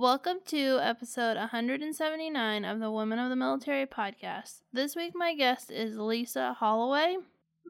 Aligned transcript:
Welcome 0.00 0.38
to 0.46 0.78
episode 0.80 1.36
179 1.36 2.64
of 2.64 2.80
the 2.80 2.90
Women 2.90 3.18
of 3.18 3.28
the 3.28 3.36
Military 3.36 3.84
podcast. 3.84 4.62
This 4.72 4.96
week, 4.96 5.12
my 5.14 5.34
guest 5.34 5.70
is 5.70 5.98
Lisa 5.98 6.54
Holloway. 6.54 7.18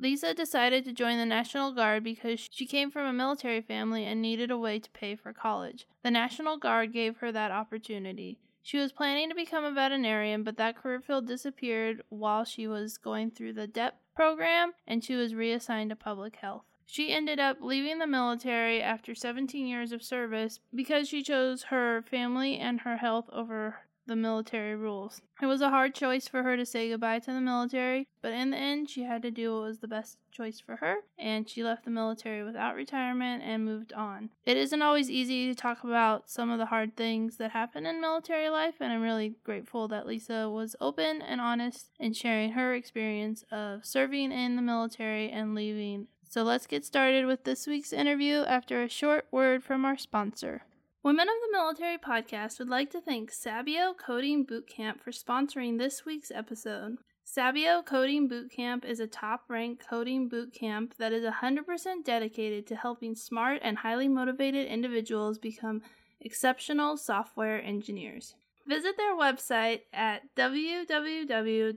Lisa 0.01 0.33
decided 0.33 0.85
to 0.85 0.93
join 0.93 1.19
the 1.19 1.27
National 1.27 1.73
Guard 1.73 2.05
because 2.05 2.49
she 2.49 2.67
came 2.67 2.89
from 2.89 3.07
a 3.07 3.13
military 3.13 3.61
family 3.61 4.05
and 4.05 4.23
needed 4.23 4.53
a 4.53 4.57
way 4.57 4.79
to 4.79 4.89
pay 4.93 5.17
for 5.17 5.33
college. 5.33 5.89
The 6.05 6.13
National 6.13 6.57
Guard 6.57 6.93
gave 6.93 7.17
her 7.17 7.33
that 7.33 7.51
opportunity. 7.51 8.39
She 8.63 8.79
was 8.79 8.93
planning 8.93 9.29
to 9.29 9.35
become 9.35 9.65
a 9.65 9.73
veterinarian, 9.73 10.45
but 10.45 10.57
that 10.57 10.77
career 10.77 11.01
field 11.01 11.27
disappeared 11.27 12.05
while 12.11 12.45
she 12.45 12.69
was 12.69 12.97
going 12.97 13.33
through 13.33 13.55
the 13.55 13.67
DEP 13.67 13.99
program 14.15 14.75
and 14.87 15.03
she 15.03 15.17
was 15.17 15.35
reassigned 15.35 15.91
to 15.91 15.97
public 15.97 16.37
health. 16.37 16.70
She 16.93 17.13
ended 17.13 17.39
up 17.39 17.59
leaving 17.61 18.01
the 18.01 18.07
military 18.09 18.83
after 18.83 19.15
17 19.15 19.65
years 19.65 19.93
of 19.93 20.03
service 20.03 20.59
because 20.75 21.09
she 21.09 21.23
chose 21.23 21.63
her 21.65 22.03
family 22.03 22.59
and 22.59 22.81
her 22.81 22.97
health 22.97 23.31
over 23.33 23.83
the 24.09 24.17
military 24.17 24.75
rules. 24.75 25.23
It 25.41 25.47
was 25.47 25.61
a 25.61 25.71
hard 25.71 25.95
choice 25.95 26.27
for 26.27 26.43
her 26.43 26.57
to 26.57 26.67
say 26.67 26.89
goodbye 26.89 27.21
to 27.21 27.33
the 27.33 27.41
military, 27.41 28.09
but 28.21 28.33
in 28.33 28.51
the 28.51 28.57
end, 28.57 28.91
she 28.91 29.05
had 29.05 29.23
to 29.23 29.31
do 29.31 29.55
what 29.55 29.63
was 29.63 29.79
the 29.79 29.87
best 29.87 30.19
choice 30.33 30.59
for 30.59 30.77
her, 30.77 30.97
and 31.17 31.49
she 31.49 31.63
left 31.63 31.85
the 31.85 31.93
military 31.93 32.43
without 32.43 32.75
retirement 32.75 33.45
and 33.45 33.65
moved 33.65 33.93
on. 33.93 34.31
It 34.45 34.57
isn't 34.57 34.83
always 34.83 35.09
easy 35.09 35.47
to 35.47 35.55
talk 35.55 35.85
about 35.85 36.29
some 36.29 36.51
of 36.51 36.59
the 36.59 36.67
hard 36.67 36.97
things 36.97 37.37
that 37.37 37.53
happen 37.53 37.87
in 37.87 38.01
military 38.01 38.49
life, 38.49 38.75
and 38.81 38.93
I'm 38.93 39.03
really 39.03 39.37
grateful 39.45 39.87
that 39.87 40.09
Lisa 40.09 40.51
was 40.51 40.75
open 40.81 41.23
and 41.23 41.41
honest 41.41 41.91
in 42.01 42.15
sharing 42.15 42.53
her 42.53 42.75
experience 42.75 43.45
of 43.53 43.87
serving 43.87 44.33
in 44.33 44.57
the 44.57 44.63
military 44.63 45.31
and 45.31 45.55
leaving 45.55 46.09
so 46.31 46.43
let's 46.45 46.69
get 46.69 46.85
started 46.85 47.27
with 47.27 47.43
this 47.43 47.67
week's 47.67 47.93
interview 47.93 48.45
after 48.47 48.81
a 48.81 48.89
short 48.89 49.27
word 49.33 49.65
from 49.65 49.85
our 49.85 49.99
sponsor. 49.99 50.63
Women 51.03 51.27
of 51.29 51.35
the 51.43 51.51
Military 51.51 51.99
podcast 51.99 52.61
would 52.61 52.69
like 52.69 52.89
to 52.93 53.01
thank 53.01 53.33
Sabio 53.33 53.95
Coding 53.95 54.47
Bootcamp 54.47 55.01
for 55.01 55.11
sponsoring 55.11 55.77
this 55.77 56.07
week's 56.07 56.31
episode. 56.31 56.99
Sabio 57.25 57.83
Coding 57.83 58.29
Bootcamp 58.29 58.85
is 58.85 59.01
a 59.01 59.09
top 59.09 59.43
ranked 59.49 59.85
coding 59.89 60.31
bootcamp 60.31 60.97
that 60.99 61.13
is 61.13 61.25
100% 61.25 62.05
dedicated 62.05 62.65
to 62.69 62.77
helping 62.77 63.17
smart 63.17 63.59
and 63.63 63.79
highly 63.79 64.07
motivated 64.07 64.69
individuals 64.69 65.37
become 65.37 65.83
exceptional 66.21 66.97
software 66.97 67.61
engineers. 67.61 68.37
Visit 68.69 68.97
their 68.97 69.17
website 69.17 69.81
at 69.93 70.33
www.sabio.la 70.37 71.75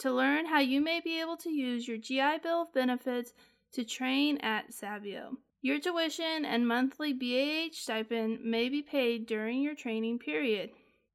to 0.00 0.12
learn 0.12 0.46
how 0.46 0.58
you 0.60 0.80
may 0.80 1.00
be 1.00 1.20
able 1.20 1.36
to 1.38 1.50
use 1.50 1.86
your 1.86 1.98
GI 1.98 2.38
Bill 2.42 2.62
of 2.62 2.72
benefits 2.72 3.32
to 3.72 3.84
train 3.84 4.38
at 4.38 4.72
Sabio. 4.72 5.36
Your 5.62 5.78
tuition 5.78 6.44
and 6.46 6.66
monthly 6.66 7.12
BAH 7.12 7.74
stipend 7.74 8.42
may 8.42 8.68
be 8.70 8.80
paid 8.82 9.26
during 9.26 9.60
your 9.60 9.74
training 9.74 10.18
period. 10.18 10.70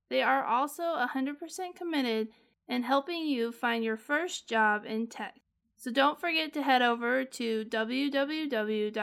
They 0.09 0.21
are 0.21 0.45
also 0.45 0.83
100% 0.83 1.75
committed 1.75 2.27
in 2.67 2.83
helping 2.83 3.25
you 3.25 3.51
find 3.51 3.83
your 3.83 3.97
first 3.97 4.47
job 4.47 4.85
in 4.85 5.07
tech. 5.07 5.41
So 5.77 5.91
don't 5.91 6.21
forget 6.21 6.53
to 6.53 6.61
head 6.61 6.83
over 6.83 7.25
to 7.25 7.65
www.sabio.la 7.65 8.93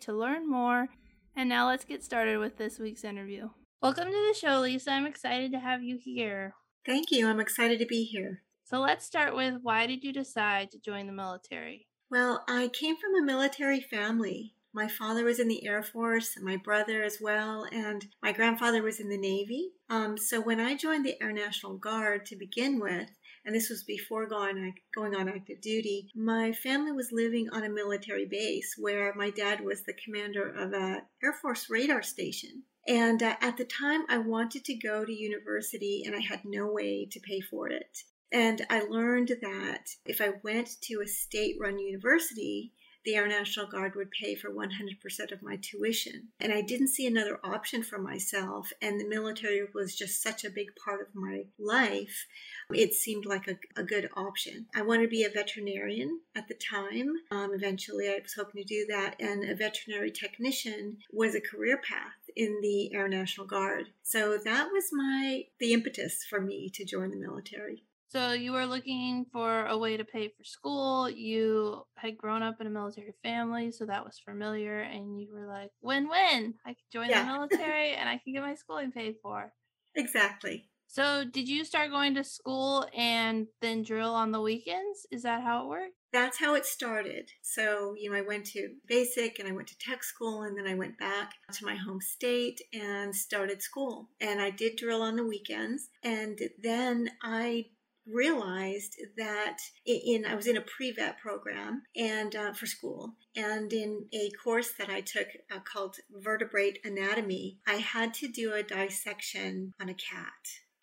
to 0.00 0.12
learn 0.12 0.48
more. 0.48 0.88
And 1.34 1.48
now 1.48 1.66
let's 1.66 1.84
get 1.84 2.04
started 2.04 2.38
with 2.38 2.56
this 2.56 2.78
week's 2.78 3.04
interview. 3.04 3.50
Welcome 3.82 4.06
to 4.06 4.28
the 4.28 4.34
show, 4.38 4.60
Lisa. 4.60 4.92
I'm 4.92 5.06
excited 5.06 5.50
to 5.52 5.58
have 5.58 5.82
you 5.82 5.98
here. 5.98 6.54
Thank 6.84 7.10
you. 7.10 7.28
I'm 7.28 7.40
excited 7.40 7.78
to 7.78 7.86
be 7.86 8.04
here. 8.04 8.42
So 8.64 8.80
let's 8.80 9.04
start 9.04 9.36
with 9.36 9.54
why 9.62 9.86
did 9.86 10.02
you 10.02 10.12
decide 10.12 10.70
to 10.70 10.80
join 10.80 11.06
the 11.06 11.12
military? 11.12 11.86
Well, 12.10 12.44
I 12.48 12.68
came 12.68 12.96
from 12.96 13.14
a 13.14 13.24
military 13.24 13.80
family. 13.80 14.54
My 14.74 14.88
father 14.88 15.24
was 15.24 15.38
in 15.38 15.48
the 15.48 15.66
Air 15.66 15.82
Force, 15.82 16.38
my 16.40 16.56
brother 16.56 17.02
as 17.02 17.18
well, 17.20 17.66
and 17.70 18.06
my 18.22 18.32
grandfather 18.32 18.82
was 18.82 19.00
in 19.00 19.10
the 19.10 19.18
Navy. 19.18 19.72
Um, 19.90 20.16
so 20.16 20.40
when 20.40 20.58
I 20.58 20.74
joined 20.74 21.04
the 21.04 21.22
Air 21.22 21.32
National 21.32 21.76
Guard 21.76 22.24
to 22.26 22.36
begin 22.36 22.80
with, 22.80 23.10
and 23.44 23.54
this 23.54 23.68
was 23.68 23.82
before 23.82 24.26
going, 24.26 24.74
going 24.94 25.14
on 25.14 25.28
active 25.28 25.60
duty, 25.60 26.08
my 26.14 26.52
family 26.52 26.92
was 26.92 27.12
living 27.12 27.48
on 27.52 27.64
a 27.64 27.68
military 27.68 28.24
base 28.24 28.74
where 28.78 29.12
my 29.14 29.30
dad 29.30 29.60
was 29.60 29.82
the 29.82 29.94
commander 30.04 30.48
of 30.48 30.72
a 30.72 31.02
Air 31.22 31.34
Force 31.34 31.68
radar 31.68 32.02
station. 32.02 32.62
And 32.86 33.22
uh, 33.22 33.36
at 33.40 33.56
the 33.56 33.64
time, 33.64 34.04
I 34.08 34.18
wanted 34.18 34.64
to 34.64 34.74
go 34.74 35.04
to 35.04 35.12
university 35.12 36.02
and 36.04 36.16
I 36.16 36.20
had 36.20 36.44
no 36.44 36.66
way 36.66 37.06
to 37.10 37.20
pay 37.20 37.40
for 37.40 37.68
it. 37.68 38.02
And 38.32 38.66
I 38.70 38.80
learned 38.80 39.36
that 39.42 39.96
if 40.06 40.20
I 40.20 40.30
went 40.42 40.80
to 40.82 41.00
a 41.02 41.06
state 41.06 41.56
run 41.60 41.78
university, 41.78 42.72
the 43.04 43.14
Air 43.14 43.26
National 43.26 43.66
Guard 43.66 43.94
would 43.96 44.10
pay 44.10 44.34
for 44.34 44.50
100% 44.50 45.32
of 45.32 45.42
my 45.42 45.56
tuition. 45.56 46.28
And 46.40 46.52
I 46.52 46.62
didn't 46.62 46.88
see 46.88 47.06
another 47.06 47.40
option 47.44 47.82
for 47.82 47.98
myself. 47.98 48.72
And 48.80 49.00
the 49.00 49.08
military 49.08 49.66
was 49.74 49.96
just 49.96 50.22
such 50.22 50.44
a 50.44 50.50
big 50.50 50.68
part 50.84 51.00
of 51.00 51.14
my 51.14 51.44
life. 51.58 52.26
It 52.70 52.94
seemed 52.94 53.26
like 53.26 53.48
a, 53.48 53.56
a 53.80 53.84
good 53.84 54.08
option. 54.16 54.66
I 54.74 54.82
wanted 54.82 55.02
to 55.02 55.08
be 55.08 55.24
a 55.24 55.30
veterinarian 55.30 56.20
at 56.36 56.48
the 56.48 56.54
time. 56.54 57.10
Um, 57.30 57.52
eventually, 57.54 58.08
I 58.08 58.20
was 58.22 58.34
hoping 58.34 58.62
to 58.62 58.68
do 58.68 58.86
that. 58.88 59.16
And 59.20 59.48
a 59.48 59.54
veterinary 59.54 60.10
technician 60.10 60.98
was 61.12 61.34
a 61.34 61.40
career 61.40 61.78
path 61.78 62.12
in 62.36 62.60
the 62.62 62.94
Air 62.94 63.08
National 63.08 63.46
Guard. 63.46 63.88
So 64.02 64.38
that 64.44 64.68
was 64.72 64.84
my 64.92 65.44
the 65.58 65.72
impetus 65.72 66.24
for 66.28 66.40
me 66.40 66.70
to 66.74 66.84
join 66.84 67.10
the 67.10 67.16
military. 67.16 67.84
So 68.12 68.32
you 68.32 68.52
were 68.52 68.66
looking 68.66 69.24
for 69.32 69.64
a 69.64 69.78
way 69.78 69.96
to 69.96 70.04
pay 70.04 70.28
for 70.28 70.44
school. 70.44 71.08
You 71.08 71.86
had 71.96 72.18
grown 72.18 72.42
up 72.42 72.60
in 72.60 72.66
a 72.66 72.70
military 72.70 73.14
family, 73.22 73.72
so 73.72 73.86
that 73.86 74.04
was 74.04 74.20
familiar, 74.22 74.80
and 74.80 75.18
you 75.18 75.32
were 75.32 75.46
like, 75.46 75.70
"Win-win! 75.80 76.52
I 76.66 76.74
can 76.74 76.84
join 76.92 77.08
yeah. 77.08 77.24
the 77.24 77.32
military, 77.32 77.94
and 77.94 78.10
I 78.10 78.18
can 78.18 78.34
get 78.34 78.42
my 78.42 78.54
schooling 78.54 78.92
paid 78.92 79.14
for." 79.22 79.54
Exactly. 79.96 80.68
So, 80.88 81.24
did 81.24 81.48
you 81.48 81.64
start 81.64 81.90
going 81.90 82.14
to 82.16 82.22
school 82.22 82.86
and 82.94 83.46
then 83.62 83.82
drill 83.82 84.14
on 84.14 84.30
the 84.30 84.42
weekends? 84.42 85.06
Is 85.10 85.22
that 85.22 85.42
how 85.42 85.64
it 85.64 85.68
worked? 85.68 85.94
That's 86.12 86.38
how 86.38 86.54
it 86.54 86.66
started. 86.66 87.30
So, 87.40 87.94
you 87.96 88.10
know, 88.10 88.16
I 88.18 88.20
went 88.20 88.44
to 88.48 88.74
basic 88.86 89.38
and 89.38 89.48
I 89.48 89.52
went 89.52 89.68
to 89.68 89.78
tech 89.78 90.04
school 90.04 90.42
and 90.42 90.54
then 90.54 90.66
I 90.66 90.74
went 90.74 90.98
back 90.98 91.32
to 91.50 91.64
my 91.64 91.76
home 91.76 92.02
state 92.02 92.60
and 92.74 93.16
started 93.16 93.62
school. 93.62 94.10
And 94.20 94.42
I 94.42 94.50
did 94.50 94.76
drill 94.76 95.00
on 95.00 95.16
the 95.16 95.24
weekends. 95.24 95.88
And 96.04 96.38
then 96.62 97.08
I 97.22 97.64
realized 98.06 98.96
that 99.16 99.58
in 99.86 100.24
I 100.24 100.34
was 100.34 100.46
in 100.46 100.56
a 100.56 100.62
pre-vet 100.62 101.18
program 101.18 101.82
and 101.96 102.34
uh, 102.34 102.52
for 102.52 102.66
school. 102.66 103.14
And 103.36 103.72
in 103.72 104.06
a 104.12 104.30
course 104.42 104.72
that 104.78 104.90
I 104.90 105.00
took 105.00 105.28
uh, 105.50 105.60
called 105.60 105.96
vertebrate 106.10 106.78
anatomy 106.84 107.58
I 107.66 107.74
had 107.74 108.14
to 108.14 108.28
do 108.28 108.52
a 108.52 108.62
dissection 108.62 109.72
on 109.80 109.88
a 109.88 109.94
cat 109.94 110.32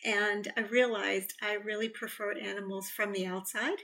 and 0.04 0.52
I 0.56 0.60
realized 0.60 1.34
I 1.42 1.54
really 1.54 1.88
preferred 1.88 2.38
animals 2.38 2.88
from 2.90 3.12
the 3.12 3.26
outside 3.26 3.78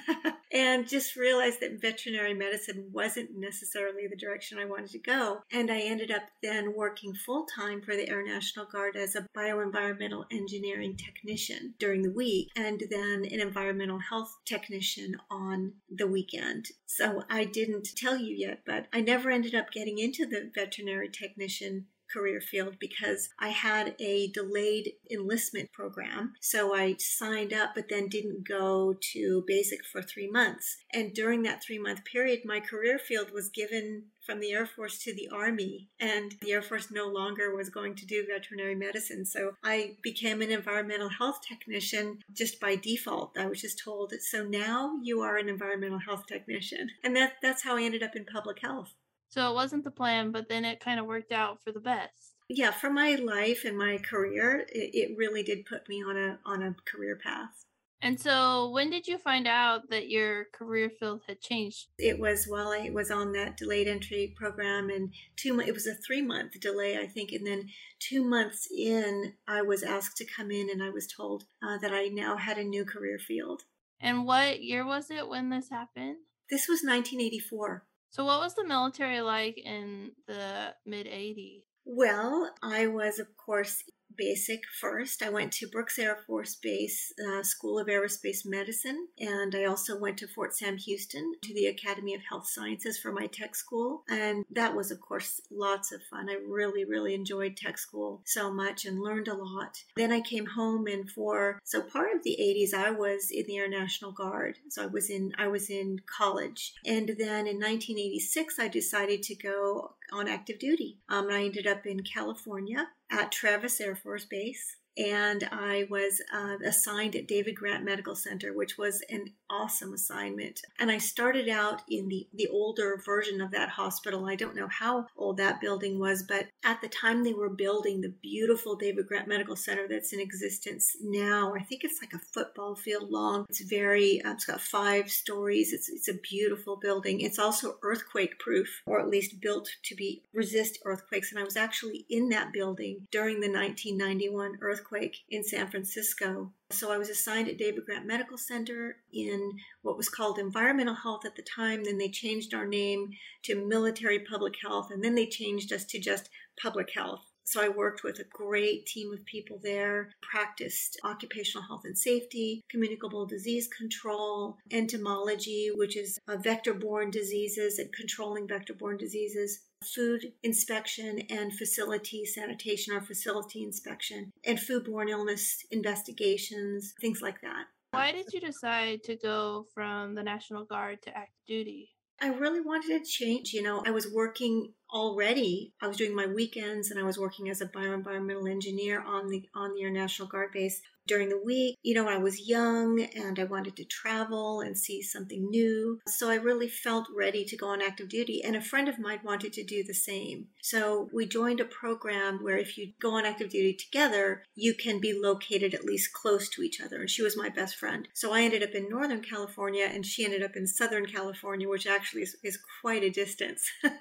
and 0.52 0.86
just 0.86 1.16
realized 1.16 1.60
that 1.60 1.80
veterinary 1.80 2.34
medicine 2.34 2.90
wasn't 2.92 3.30
necessarily 3.36 4.06
the 4.06 4.16
direction 4.16 4.58
I 4.58 4.66
wanted 4.66 4.90
to 4.90 4.98
go. 4.98 5.40
And 5.52 5.70
I 5.70 5.80
ended 5.80 6.10
up 6.10 6.22
then 6.42 6.74
working 6.76 7.14
full 7.14 7.46
time 7.56 7.80
for 7.80 7.96
the 7.96 8.08
Air 8.08 8.24
National 8.24 8.66
Guard 8.66 8.96
as 8.96 9.16
a 9.16 9.26
bioenvironmental 9.36 10.24
engineering 10.30 10.96
technician 10.96 11.74
during 11.78 12.02
the 12.02 12.12
week 12.12 12.48
and 12.56 12.82
then 12.90 13.24
an 13.24 13.40
environmental 13.40 13.98
health 13.98 14.32
technician 14.44 15.16
on 15.30 15.72
the 15.90 16.06
weekend. 16.06 16.66
So 16.86 17.22
I 17.30 17.44
didn't 17.44 17.88
tell 17.96 18.16
you 18.16 18.34
yet, 18.36 18.60
but 18.66 18.86
I 18.92 19.00
never 19.00 19.30
ended 19.30 19.54
up 19.54 19.70
getting 19.72 19.98
into 19.98 20.26
the 20.26 20.50
veterinary 20.54 21.08
technician 21.08 21.86
career 22.12 22.40
field 22.40 22.76
because 22.78 23.28
I 23.38 23.48
had 23.48 23.94
a 23.98 24.28
delayed 24.28 24.92
enlistment 25.10 25.72
program. 25.72 26.34
So 26.40 26.74
I 26.74 26.96
signed 26.98 27.52
up, 27.52 27.70
but 27.74 27.88
then 27.88 28.08
didn't 28.08 28.46
go 28.46 28.94
to 29.12 29.44
basic 29.46 29.84
for 29.84 30.02
three 30.02 30.30
months. 30.30 30.76
And 30.92 31.12
during 31.12 31.42
that 31.42 31.62
three 31.62 31.78
month 31.78 32.04
period, 32.04 32.40
my 32.44 32.60
career 32.60 32.98
field 32.98 33.30
was 33.32 33.48
given 33.48 34.04
from 34.24 34.40
the 34.40 34.52
Air 34.52 34.66
Force 34.66 34.98
to 35.00 35.14
the 35.14 35.28
Army, 35.32 35.88
and 35.98 36.36
the 36.40 36.52
Air 36.52 36.62
Force 36.62 36.90
no 36.90 37.08
longer 37.08 37.54
was 37.54 37.68
going 37.68 37.94
to 37.96 38.06
do 38.06 38.24
veterinary 38.26 38.74
medicine. 38.74 39.24
So 39.24 39.54
I 39.64 39.96
became 40.02 40.40
an 40.42 40.52
environmental 40.52 41.08
health 41.08 41.40
technician 41.46 42.18
just 42.32 42.60
by 42.60 42.76
default. 42.76 43.36
I 43.36 43.46
was 43.46 43.60
just 43.60 43.82
told, 43.82 44.12
so 44.20 44.44
now 44.44 44.98
you 45.02 45.20
are 45.22 45.36
an 45.36 45.48
environmental 45.48 45.98
health 45.98 46.26
technician. 46.26 46.90
And 47.02 47.16
that, 47.16 47.34
that's 47.42 47.64
how 47.64 47.76
I 47.76 47.82
ended 47.82 48.02
up 48.02 48.14
in 48.14 48.24
public 48.24 48.60
health. 48.60 48.94
So 49.32 49.50
it 49.50 49.54
wasn't 49.54 49.84
the 49.84 49.90
plan, 49.90 50.30
but 50.30 50.50
then 50.50 50.66
it 50.66 50.78
kind 50.78 51.00
of 51.00 51.06
worked 51.06 51.32
out 51.32 51.62
for 51.64 51.72
the 51.72 51.80
best. 51.80 52.34
Yeah, 52.50 52.70
for 52.70 52.90
my 52.90 53.14
life 53.14 53.64
and 53.64 53.78
my 53.78 53.96
career, 53.96 54.66
it, 54.68 54.90
it 54.92 55.16
really 55.16 55.42
did 55.42 55.64
put 55.64 55.88
me 55.88 56.02
on 56.02 56.18
a 56.18 56.38
on 56.44 56.62
a 56.62 56.76
career 56.84 57.16
path. 57.16 57.64
And 58.02 58.20
so, 58.20 58.68
when 58.68 58.90
did 58.90 59.06
you 59.06 59.16
find 59.16 59.46
out 59.46 59.88
that 59.88 60.10
your 60.10 60.46
career 60.52 60.90
field 60.90 61.22
had 61.28 61.40
changed? 61.40 61.86
It 61.98 62.18
was 62.18 62.46
while 62.46 62.68
I 62.68 62.90
was 62.90 63.10
on 63.10 63.32
that 63.32 63.56
delayed 63.56 63.88
entry 63.88 64.34
program, 64.36 64.90
and 64.90 65.14
two. 65.36 65.58
It 65.60 65.72
was 65.72 65.86
a 65.86 65.94
three 65.94 66.20
month 66.20 66.60
delay, 66.60 66.98
I 66.98 67.06
think, 67.06 67.32
and 67.32 67.46
then 67.46 67.70
two 68.00 68.22
months 68.22 68.68
in, 68.70 69.32
I 69.48 69.62
was 69.62 69.82
asked 69.82 70.18
to 70.18 70.26
come 70.26 70.50
in, 70.50 70.68
and 70.68 70.82
I 70.82 70.90
was 70.90 71.06
told 71.06 71.44
uh, 71.62 71.78
that 71.78 71.92
I 71.92 72.08
now 72.08 72.36
had 72.36 72.58
a 72.58 72.64
new 72.64 72.84
career 72.84 73.18
field. 73.18 73.62
And 73.98 74.26
what 74.26 74.62
year 74.62 74.84
was 74.84 75.10
it 75.10 75.26
when 75.26 75.48
this 75.48 75.70
happened? 75.70 76.16
This 76.50 76.68
was 76.68 76.82
1984. 76.82 77.84
So, 78.12 78.26
what 78.26 78.40
was 78.40 78.54
the 78.54 78.64
military 78.64 79.22
like 79.22 79.56
in 79.56 80.12
the 80.26 80.74
mid 80.84 81.06
80s? 81.06 81.62
Well, 81.86 82.54
I 82.62 82.86
was, 82.86 83.18
of 83.18 83.34
course, 83.38 83.82
basic 84.16 84.62
first. 84.80 85.22
I 85.22 85.30
went 85.30 85.52
to 85.52 85.68
Brooks 85.68 85.98
Air 85.98 86.18
Force 86.26 86.54
Base 86.54 87.12
uh, 87.28 87.42
School 87.42 87.78
of 87.78 87.86
Aerospace 87.86 88.44
Medicine, 88.44 89.08
and 89.18 89.54
I 89.54 89.64
also 89.64 89.98
went 89.98 90.18
to 90.18 90.28
Fort 90.28 90.54
Sam 90.54 90.76
Houston 90.76 91.34
to 91.42 91.54
the 91.54 91.66
Academy 91.66 92.14
of 92.14 92.22
Health 92.28 92.48
Sciences 92.48 92.98
for 92.98 93.12
my 93.12 93.26
tech 93.26 93.54
school. 93.54 94.02
And 94.08 94.44
that 94.50 94.74
was, 94.74 94.90
of 94.90 95.00
course, 95.00 95.40
lots 95.50 95.92
of 95.92 96.02
fun. 96.10 96.28
I 96.30 96.36
really, 96.46 96.84
really 96.84 97.14
enjoyed 97.14 97.56
tech 97.56 97.78
school 97.78 98.22
so 98.24 98.52
much 98.52 98.84
and 98.84 99.00
learned 99.00 99.28
a 99.28 99.34
lot. 99.34 99.82
Then 99.96 100.12
I 100.12 100.20
came 100.20 100.46
home, 100.46 100.86
and 100.86 101.10
for 101.10 101.60
so 101.64 101.82
part 101.82 102.14
of 102.14 102.22
the 102.22 102.36
80s, 102.40 102.74
I 102.74 102.90
was 102.90 103.30
in 103.30 103.46
the 103.46 103.58
Air 103.58 103.68
National 103.68 104.12
Guard. 104.12 104.58
So 104.68 104.82
I 104.82 104.86
was 104.86 105.10
in 105.10 105.32
I 105.38 105.48
was 105.48 105.70
in 105.70 106.00
college, 106.06 106.74
and 106.84 107.08
then 107.08 107.46
in 107.46 107.58
1986, 107.58 108.58
I 108.58 108.68
decided 108.68 109.22
to 109.24 109.34
go 109.34 109.94
on 110.12 110.28
active 110.28 110.58
duty. 110.58 110.98
Um, 111.08 111.28
I 111.30 111.44
ended 111.44 111.66
up 111.66 111.86
in 111.86 112.02
California 112.02 112.88
at 113.10 113.32
Travis 113.32 113.80
Air 113.80 113.96
Force 113.96 114.24
Base 114.24 114.76
and 114.96 115.48
I 115.50 115.86
was 115.88 116.20
uh, 116.34 116.56
assigned 116.64 117.16
at 117.16 117.26
David 117.26 117.56
Grant 117.56 117.84
Medical 117.84 118.14
Center, 118.14 118.52
which 118.52 118.76
was 118.76 119.02
an 119.08 119.32
awesome 119.52 119.92
assignment. 119.92 120.62
And 120.78 120.90
I 120.90 120.98
started 120.98 121.48
out 121.48 121.82
in 121.88 122.08
the, 122.08 122.26
the 122.34 122.48
older 122.48 123.00
version 123.04 123.40
of 123.40 123.50
that 123.52 123.68
hospital. 123.68 124.26
I 124.26 124.34
don't 124.34 124.56
know 124.56 124.68
how 124.68 125.06
old 125.16 125.36
that 125.36 125.60
building 125.60 125.98
was, 125.98 126.24
but 126.24 126.48
at 126.64 126.80
the 126.80 126.88
time 126.88 127.22
they 127.22 127.32
were 127.32 127.48
building 127.48 128.00
the 128.00 128.14
beautiful 128.22 128.74
David 128.74 129.06
Grant 129.06 129.28
Medical 129.28 129.56
Center 129.56 129.86
that's 129.88 130.12
in 130.12 130.20
existence 130.20 130.96
now, 131.02 131.54
I 131.54 131.62
think 131.62 131.84
it's 131.84 132.00
like 132.02 132.12
a 132.12 132.24
football 132.32 132.74
field 132.74 133.10
long. 133.10 133.46
It's 133.48 133.60
very, 133.60 134.20
uh, 134.22 134.32
it's 134.32 134.46
got 134.46 134.60
five 134.60 135.10
stories. 135.10 135.72
It's, 135.72 135.88
it's 135.88 136.08
a 136.08 136.14
beautiful 136.14 136.76
building. 136.76 137.20
It's 137.20 137.38
also 137.38 137.78
earthquake 137.82 138.38
proof, 138.38 138.82
or 138.86 139.00
at 139.00 139.08
least 139.08 139.40
built 139.40 139.68
to 139.84 139.94
be 139.94 140.22
resist 140.34 140.78
earthquakes. 140.84 141.30
And 141.30 141.38
I 141.38 141.44
was 141.44 141.56
actually 141.56 142.06
in 142.10 142.28
that 142.30 142.52
building 142.52 143.06
during 143.10 143.40
the 143.40 143.50
1991 143.50 144.58
earthquake 144.60 144.72
earthquake 144.72 145.18
in 145.28 145.44
San 145.44 145.68
Francisco. 145.70 146.50
So 146.72 146.90
I 146.90 146.98
was 146.98 147.10
assigned 147.10 147.48
at 147.48 147.58
David 147.58 147.84
Grant 147.84 148.06
Medical 148.06 148.38
Center 148.38 148.96
in 149.12 149.52
what 149.82 149.96
was 149.96 150.08
called 150.08 150.38
environmental 150.38 150.94
health 150.94 151.24
at 151.26 151.36
the 151.36 151.42
time. 151.42 151.84
Then 151.84 151.98
they 151.98 152.08
changed 152.08 152.54
our 152.54 152.66
name 152.66 153.10
to 153.44 153.66
military 153.66 154.20
public 154.20 154.54
health, 154.62 154.90
and 154.90 155.04
then 155.04 155.14
they 155.14 155.26
changed 155.26 155.72
us 155.72 155.84
to 155.86 156.00
just 156.00 156.30
public 156.60 156.90
health. 156.94 157.20
So 157.44 157.60
I 157.62 157.68
worked 157.68 158.04
with 158.04 158.18
a 158.20 158.24
great 158.32 158.86
team 158.86 159.12
of 159.12 159.24
people 159.26 159.58
there, 159.62 160.10
practiced 160.22 160.98
occupational 161.04 161.66
health 161.66 161.82
and 161.84 161.98
safety, 161.98 162.62
communicable 162.70 163.26
disease 163.26 163.68
control, 163.68 164.56
entomology, 164.70 165.70
which 165.74 165.96
is 165.96 166.18
vector 166.28 166.72
borne 166.72 167.10
diseases 167.10 167.78
and 167.78 167.92
controlling 167.92 168.46
vector 168.46 168.74
borne 168.74 168.96
diseases, 168.96 169.60
food 169.84 170.32
inspection 170.42 171.20
and 171.30 171.56
facility 171.56 172.24
sanitation 172.24 172.94
or 172.94 173.00
facility 173.00 173.62
inspection, 173.62 174.30
and 174.44 174.58
foodborne 174.58 175.10
illness 175.10 175.64
investigations, 175.70 176.94
things 177.00 177.20
like 177.22 177.40
that. 177.40 177.64
Why 177.92 178.12
did 178.12 178.32
you 178.32 178.40
decide 178.40 179.02
to 179.04 179.16
go 179.16 179.66
from 179.74 180.14
the 180.14 180.22
National 180.22 180.64
Guard 180.64 181.02
to 181.02 181.10
active 181.10 181.44
duty? 181.46 181.90
I 182.20 182.28
really 182.28 182.60
wanted 182.60 183.04
to 183.04 183.10
change. 183.10 183.52
You 183.52 183.62
know, 183.62 183.82
I 183.84 183.90
was 183.90 184.12
working 184.12 184.72
already. 184.92 185.72
I 185.80 185.88
was 185.88 185.96
doing 185.96 186.14
my 186.14 186.26
weekends 186.26 186.90
and 186.90 187.00
I 187.00 187.04
was 187.04 187.18
working 187.18 187.48
as 187.48 187.60
a 187.60 187.66
bioenvironmental 187.66 188.50
engineer 188.50 189.00
on 189.00 189.28
the 189.28 189.48
on 189.54 189.74
the 189.74 189.82
Air 189.82 189.90
National 189.90 190.28
Guard 190.28 190.52
base 190.52 190.80
during 191.06 191.28
the 191.28 191.42
week. 191.44 191.76
You 191.82 191.94
know, 191.94 192.08
I 192.08 192.18
was 192.18 192.48
young 192.48 193.00
and 193.00 193.38
I 193.38 193.44
wanted 193.44 193.76
to 193.76 193.84
travel 193.84 194.60
and 194.60 194.76
see 194.76 195.02
something 195.02 195.50
new. 195.50 196.00
So 196.06 196.30
I 196.30 196.36
really 196.36 196.68
felt 196.68 197.08
ready 197.14 197.44
to 197.44 197.56
go 197.56 197.68
on 197.68 197.82
active 197.82 198.08
duty. 198.08 198.42
And 198.44 198.56
a 198.56 198.60
friend 198.60 198.88
of 198.88 198.98
mine 198.98 199.20
wanted 199.24 199.52
to 199.54 199.64
do 199.64 199.82
the 199.82 199.94
same. 199.94 200.46
So 200.60 201.08
we 201.12 201.26
joined 201.26 201.60
a 201.60 201.64
program 201.64 202.42
where 202.42 202.56
if 202.56 202.78
you 202.78 202.92
go 203.00 203.16
on 203.16 203.26
active 203.26 203.50
duty 203.50 203.74
together, 203.74 204.44
you 204.54 204.74
can 204.74 205.00
be 205.00 205.12
located 205.12 205.74
at 205.74 205.84
least 205.84 206.12
close 206.12 206.48
to 206.50 206.62
each 206.62 206.80
other. 206.80 207.00
And 207.00 207.10
she 207.10 207.22
was 207.22 207.36
my 207.36 207.48
best 207.48 207.76
friend. 207.76 208.08
So 208.12 208.32
I 208.32 208.42
ended 208.42 208.62
up 208.62 208.70
in 208.70 208.88
Northern 208.88 209.22
California 209.22 209.88
and 209.92 210.06
she 210.06 210.24
ended 210.24 210.42
up 210.42 210.56
in 210.56 210.66
Southern 210.66 211.06
California, 211.06 211.68
which 211.68 211.86
actually 211.86 212.22
is, 212.22 212.36
is 212.44 212.58
quite 212.80 213.02
a 213.02 213.10
distance. 213.10 213.68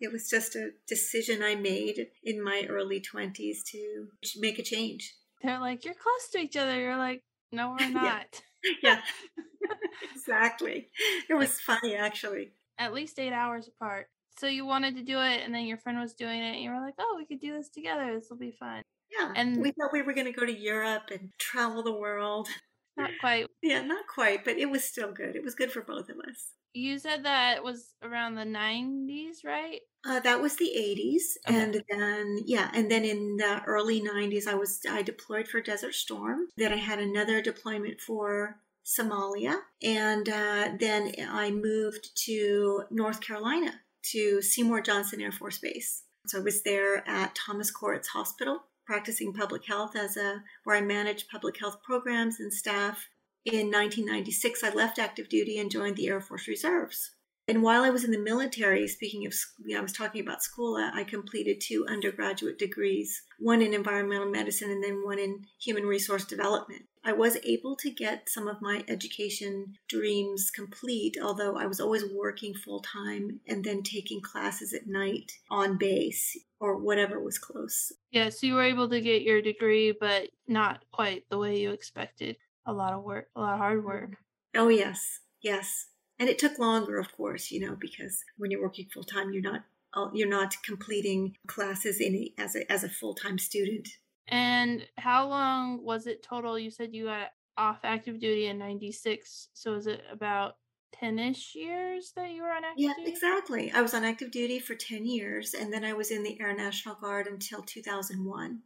it 0.00 0.12
was 0.12 0.28
just 0.28 0.56
a 0.56 0.70
decision 0.88 1.42
I 1.42 1.54
made 1.54 2.08
in 2.24 2.42
my 2.42 2.64
early 2.68 3.00
20s 3.00 3.62
to 3.72 4.08
make 4.38 4.58
a 4.58 4.62
change. 4.62 5.14
They're 5.42 5.60
like, 5.60 5.84
you're 5.84 5.94
close 5.94 6.28
to 6.32 6.38
each 6.38 6.56
other. 6.56 6.78
You're 6.78 6.96
like, 6.96 7.22
no, 7.52 7.76
we're 7.78 7.90
not. 7.90 8.42
yeah, 8.82 9.00
exactly. 10.14 10.88
It 11.28 11.34
was 11.34 11.60
funny, 11.60 11.94
actually. 11.94 12.52
At 12.78 12.92
least 12.92 13.18
eight 13.18 13.32
hours 13.32 13.68
apart. 13.68 14.08
So 14.38 14.46
you 14.46 14.64
wanted 14.64 14.96
to 14.96 15.02
do 15.02 15.18
it, 15.18 15.42
and 15.44 15.54
then 15.54 15.64
your 15.64 15.76
friend 15.76 15.98
was 15.98 16.14
doing 16.14 16.40
it, 16.40 16.54
and 16.54 16.62
you 16.62 16.70
were 16.70 16.80
like, 16.80 16.94
oh, 16.98 17.14
we 17.18 17.26
could 17.26 17.40
do 17.40 17.52
this 17.52 17.68
together. 17.68 18.14
This 18.14 18.28
will 18.30 18.38
be 18.38 18.52
fun. 18.52 18.82
Yeah. 19.18 19.32
And 19.34 19.60
we 19.60 19.72
thought 19.72 19.92
we 19.92 20.02
were 20.02 20.14
going 20.14 20.32
to 20.32 20.38
go 20.38 20.46
to 20.46 20.52
Europe 20.52 21.10
and 21.10 21.30
travel 21.38 21.82
the 21.82 21.92
world. 21.92 22.48
Not 22.96 23.10
quite. 23.20 23.46
Yeah, 23.62 23.82
not 23.82 24.06
quite, 24.06 24.44
but 24.44 24.56
it 24.56 24.70
was 24.70 24.84
still 24.84 25.12
good. 25.12 25.36
It 25.36 25.44
was 25.44 25.54
good 25.54 25.70
for 25.70 25.82
both 25.82 26.08
of 26.08 26.16
us. 26.18 26.52
You 26.72 26.98
said 26.98 27.24
that 27.24 27.64
was 27.64 27.94
around 28.02 28.36
the 28.36 28.44
90s, 28.44 29.44
right? 29.44 29.80
Uh, 30.06 30.20
that 30.20 30.40
was 30.40 30.56
the 30.56 30.70
80s, 30.76 31.22
okay. 31.46 31.60
and 31.60 31.84
then 31.90 32.38
yeah, 32.46 32.70
and 32.72 32.90
then 32.90 33.04
in 33.04 33.36
the 33.36 33.60
early 33.66 34.00
90s, 34.00 34.46
I 34.46 34.54
was 34.54 34.80
I 34.88 35.02
deployed 35.02 35.46
for 35.46 35.60
Desert 35.60 35.94
Storm. 35.94 36.46
Then 36.56 36.72
I 36.72 36.76
had 36.76 37.00
another 37.00 37.42
deployment 37.42 38.00
for 38.00 38.60
Somalia, 38.86 39.58
and 39.82 40.28
uh, 40.28 40.68
then 40.78 41.12
I 41.28 41.50
moved 41.50 42.16
to 42.24 42.84
North 42.90 43.20
Carolina 43.20 43.72
to 44.12 44.40
Seymour 44.40 44.80
Johnson 44.80 45.20
Air 45.20 45.32
Force 45.32 45.58
Base. 45.58 46.04
So 46.26 46.38
I 46.38 46.42
was 46.42 46.62
there 46.62 47.06
at 47.08 47.34
Thomas 47.34 47.70
Koritz 47.70 48.08
Hospital, 48.08 48.64
practicing 48.86 49.34
public 49.34 49.66
health 49.66 49.96
as 49.96 50.16
a 50.16 50.42
where 50.64 50.76
I 50.76 50.80
managed 50.80 51.28
public 51.28 51.58
health 51.58 51.82
programs 51.82 52.40
and 52.40 52.52
staff. 52.52 53.08
In 53.46 53.70
1996, 53.70 54.62
I 54.62 54.70
left 54.70 54.98
active 54.98 55.30
duty 55.30 55.58
and 55.58 55.70
joined 55.70 55.96
the 55.96 56.08
Air 56.08 56.20
Force 56.20 56.46
Reserves. 56.46 57.12
And 57.48 57.62
while 57.62 57.82
I 57.82 57.90
was 57.90 58.04
in 58.04 58.10
the 58.10 58.18
military, 58.18 58.86
speaking 58.86 59.26
of, 59.26 59.34
you 59.64 59.74
know, 59.74 59.80
I 59.80 59.82
was 59.82 59.92
talking 59.92 60.20
about 60.20 60.42
school, 60.42 60.76
uh, 60.76 60.90
I 60.94 61.04
completed 61.04 61.60
two 61.60 61.84
undergraduate 61.88 62.58
degrees, 62.58 63.22
one 63.38 63.62
in 63.62 63.74
environmental 63.74 64.30
medicine 64.30 64.70
and 64.70 64.84
then 64.84 65.02
one 65.04 65.18
in 65.18 65.46
human 65.58 65.84
resource 65.84 66.24
development. 66.24 66.82
I 67.02 67.12
was 67.12 67.38
able 67.42 67.76
to 67.76 67.90
get 67.90 68.28
some 68.28 68.46
of 68.46 68.60
my 68.60 68.84
education 68.86 69.74
dreams 69.88 70.50
complete, 70.54 71.16
although 71.20 71.56
I 71.56 71.66
was 71.66 71.80
always 71.80 72.04
working 72.04 72.54
full 72.54 72.82
time 72.82 73.40
and 73.48 73.64
then 73.64 73.82
taking 73.82 74.20
classes 74.20 74.74
at 74.74 74.86
night 74.86 75.32
on 75.50 75.78
base 75.78 76.36
or 76.60 76.76
whatever 76.76 77.18
was 77.18 77.38
close. 77.38 77.90
Yeah, 78.10 78.28
so 78.28 78.46
you 78.46 78.54
were 78.54 78.62
able 78.62 78.90
to 78.90 79.00
get 79.00 79.22
your 79.22 79.40
degree, 79.40 79.96
but 79.98 80.28
not 80.46 80.84
quite 80.92 81.24
the 81.30 81.38
way 81.38 81.58
you 81.58 81.70
expected. 81.70 82.36
A 82.66 82.72
lot 82.72 82.92
of 82.92 83.02
work, 83.02 83.28
a 83.34 83.40
lot 83.40 83.54
of 83.54 83.58
hard 83.58 83.84
work. 83.84 84.10
Oh, 84.54 84.68
yes, 84.68 85.20
yes. 85.42 85.86
And 86.18 86.28
it 86.28 86.38
took 86.38 86.58
longer 86.58 86.98
of 86.98 87.10
course 87.16 87.50
you 87.50 87.60
know 87.66 87.76
because 87.80 88.22
when 88.36 88.50
you're 88.50 88.60
working 88.62 88.86
full 88.92 89.04
time 89.04 89.32
you're 89.32 89.42
not 89.42 89.62
you're 90.12 90.28
not 90.28 90.54
completing 90.62 91.34
classes 91.46 92.00
in 92.00 92.28
as 92.38 92.54
a 92.54 92.70
as 92.70 92.84
a 92.84 92.88
full-time 92.88 93.38
student. 93.38 93.88
And 94.28 94.86
how 94.98 95.28
long 95.28 95.82
was 95.82 96.06
it 96.06 96.22
total? 96.22 96.58
You 96.58 96.70
said 96.70 96.94
you 96.94 97.06
got 97.06 97.28
off 97.56 97.80
active 97.82 98.18
duty 98.20 98.46
in 98.46 98.58
96 98.58 99.48
so 99.52 99.74
is 99.74 99.86
it 99.86 100.02
about 100.10 100.54
10ish 101.02 101.54
years 101.54 102.12
that 102.16 102.30
you 102.30 102.42
were 102.42 102.50
on 102.50 102.64
active 102.64 102.74
yeah 102.78 102.92
duty? 102.96 103.10
exactly. 103.10 103.70
I 103.72 103.82
was 103.82 103.92
on 103.92 104.04
active 104.04 104.30
duty 104.30 104.58
for 104.58 104.74
10 104.74 105.04
years 105.04 105.54
and 105.54 105.72
then 105.72 105.84
i 105.84 105.92
was 105.92 106.10
in 106.10 106.22
the 106.22 106.40
air 106.40 106.54
national 106.56 106.94
guard 106.94 107.26
until 107.26 107.62
2001 107.62 108.60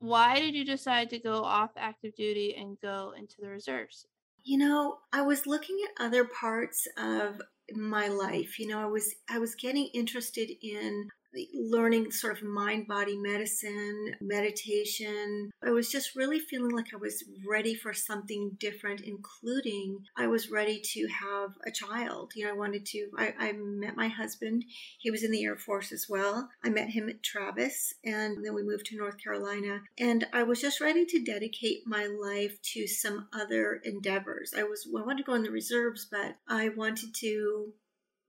why 0.00 0.40
did 0.40 0.54
you 0.54 0.64
decide 0.64 1.08
to 1.10 1.18
go 1.18 1.44
off 1.44 1.70
active 1.76 2.14
duty 2.16 2.56
and 2.56 2.80
go 2.80 3.12
into 3.16 3.36
the 3.40 3.48
reserves 3.48 4.06
you 4.42 4.58
know, 4.58 4.98
I 5.12 5.22
was 5.22 5.46
looking 5.46 5.78
at 5.84 6.04
other 6.04 6.24
parts 6.24 6.86
of 6.96 7.40
my 7.72 8.08
life. 8.08 8.58
You 8.58 8.68
know, 8.68 8.80
I 8.80 8.86
was 8.86 9.14
I 9.28 9.38
was 9.38 9.54
getting 9.54 9.88
interested 9.94 10.50
in 10.62 11.08
learning 11.54 12.10
sort 12.10 12.36
of 12.36 12.42
mind 12.42 12.88
body 12.88 13.16
medicine, 13.16 14.14
meditation. 14.20 15.50
I 15.62 15.70
was 15.70 15.90
just 15.90 16.16
really 16.16 16.40
feeling 16.40 16.74
like 16.74 16.92
I 16.92 16.96
was 16.96 17.24
ready 17.46 17.74
for 17.74 17.92
something 17.92 18.56
different, 18.58 19.00
including 19.00 20.04
I 20.16 20.26
was 20.26 20.50
ready 20.50 20.80
to 20.92 21.06
have 21.08 21.50
a 21.66 21.70
child. 21.70 22.32
You 22.34 22.44
know, 22.44 22.50
I 22.50 22.56
wanted 22.56 22.86
to, 22.86 23.08
I, 23.16 23.34
I 23.38 23.52
met 23.52 23.96
my 23.96 24.08
husband. 24.08 24.64
He 24.98 25.10
was 25.10 25.22
in 25.22 25.30
the 25.30 25.44
Air 25.44 25.56
Force 25.56 25.92
as 25.92 26.06
well. 26.08 26.48
I 26.64 26.68
met 26.68 26.90
him 26.90 27.08
at 27.08 27.22
Travis 27.22 27.94
and 28.04 28.44
then 28.44 28.54
we 28.54 28.62
moved 28.62 28.86
to 28.86 28.96
North 28.96 29.22
Carolina. 29.22 29.82
And 29.98 30.26
I 30.32 30.42
was 30.42 30.60
just 30.60 30.80
ready 30.80 31.06
to 31.06 31.24
dedicate 31.24 31.86
my 31.86 32.06
life 32.06 32.60
to 32.74 32.86
some 32.86 33.28
other 33.32 33.80
endeavors. 33.84 34.52
I 34.56 34.64
was, 34.64 34.86
I 34.96 35.02
wanted 35.02 35.18
to 35.18 35.24
go 35.24 35.34
in 35.34 35.42
the 35.42 35.50
reserves, 35.50 36.06
but 36.10 36.36
I 36.48 36.70
wanted 36.70 37.14
to 37.16 37.72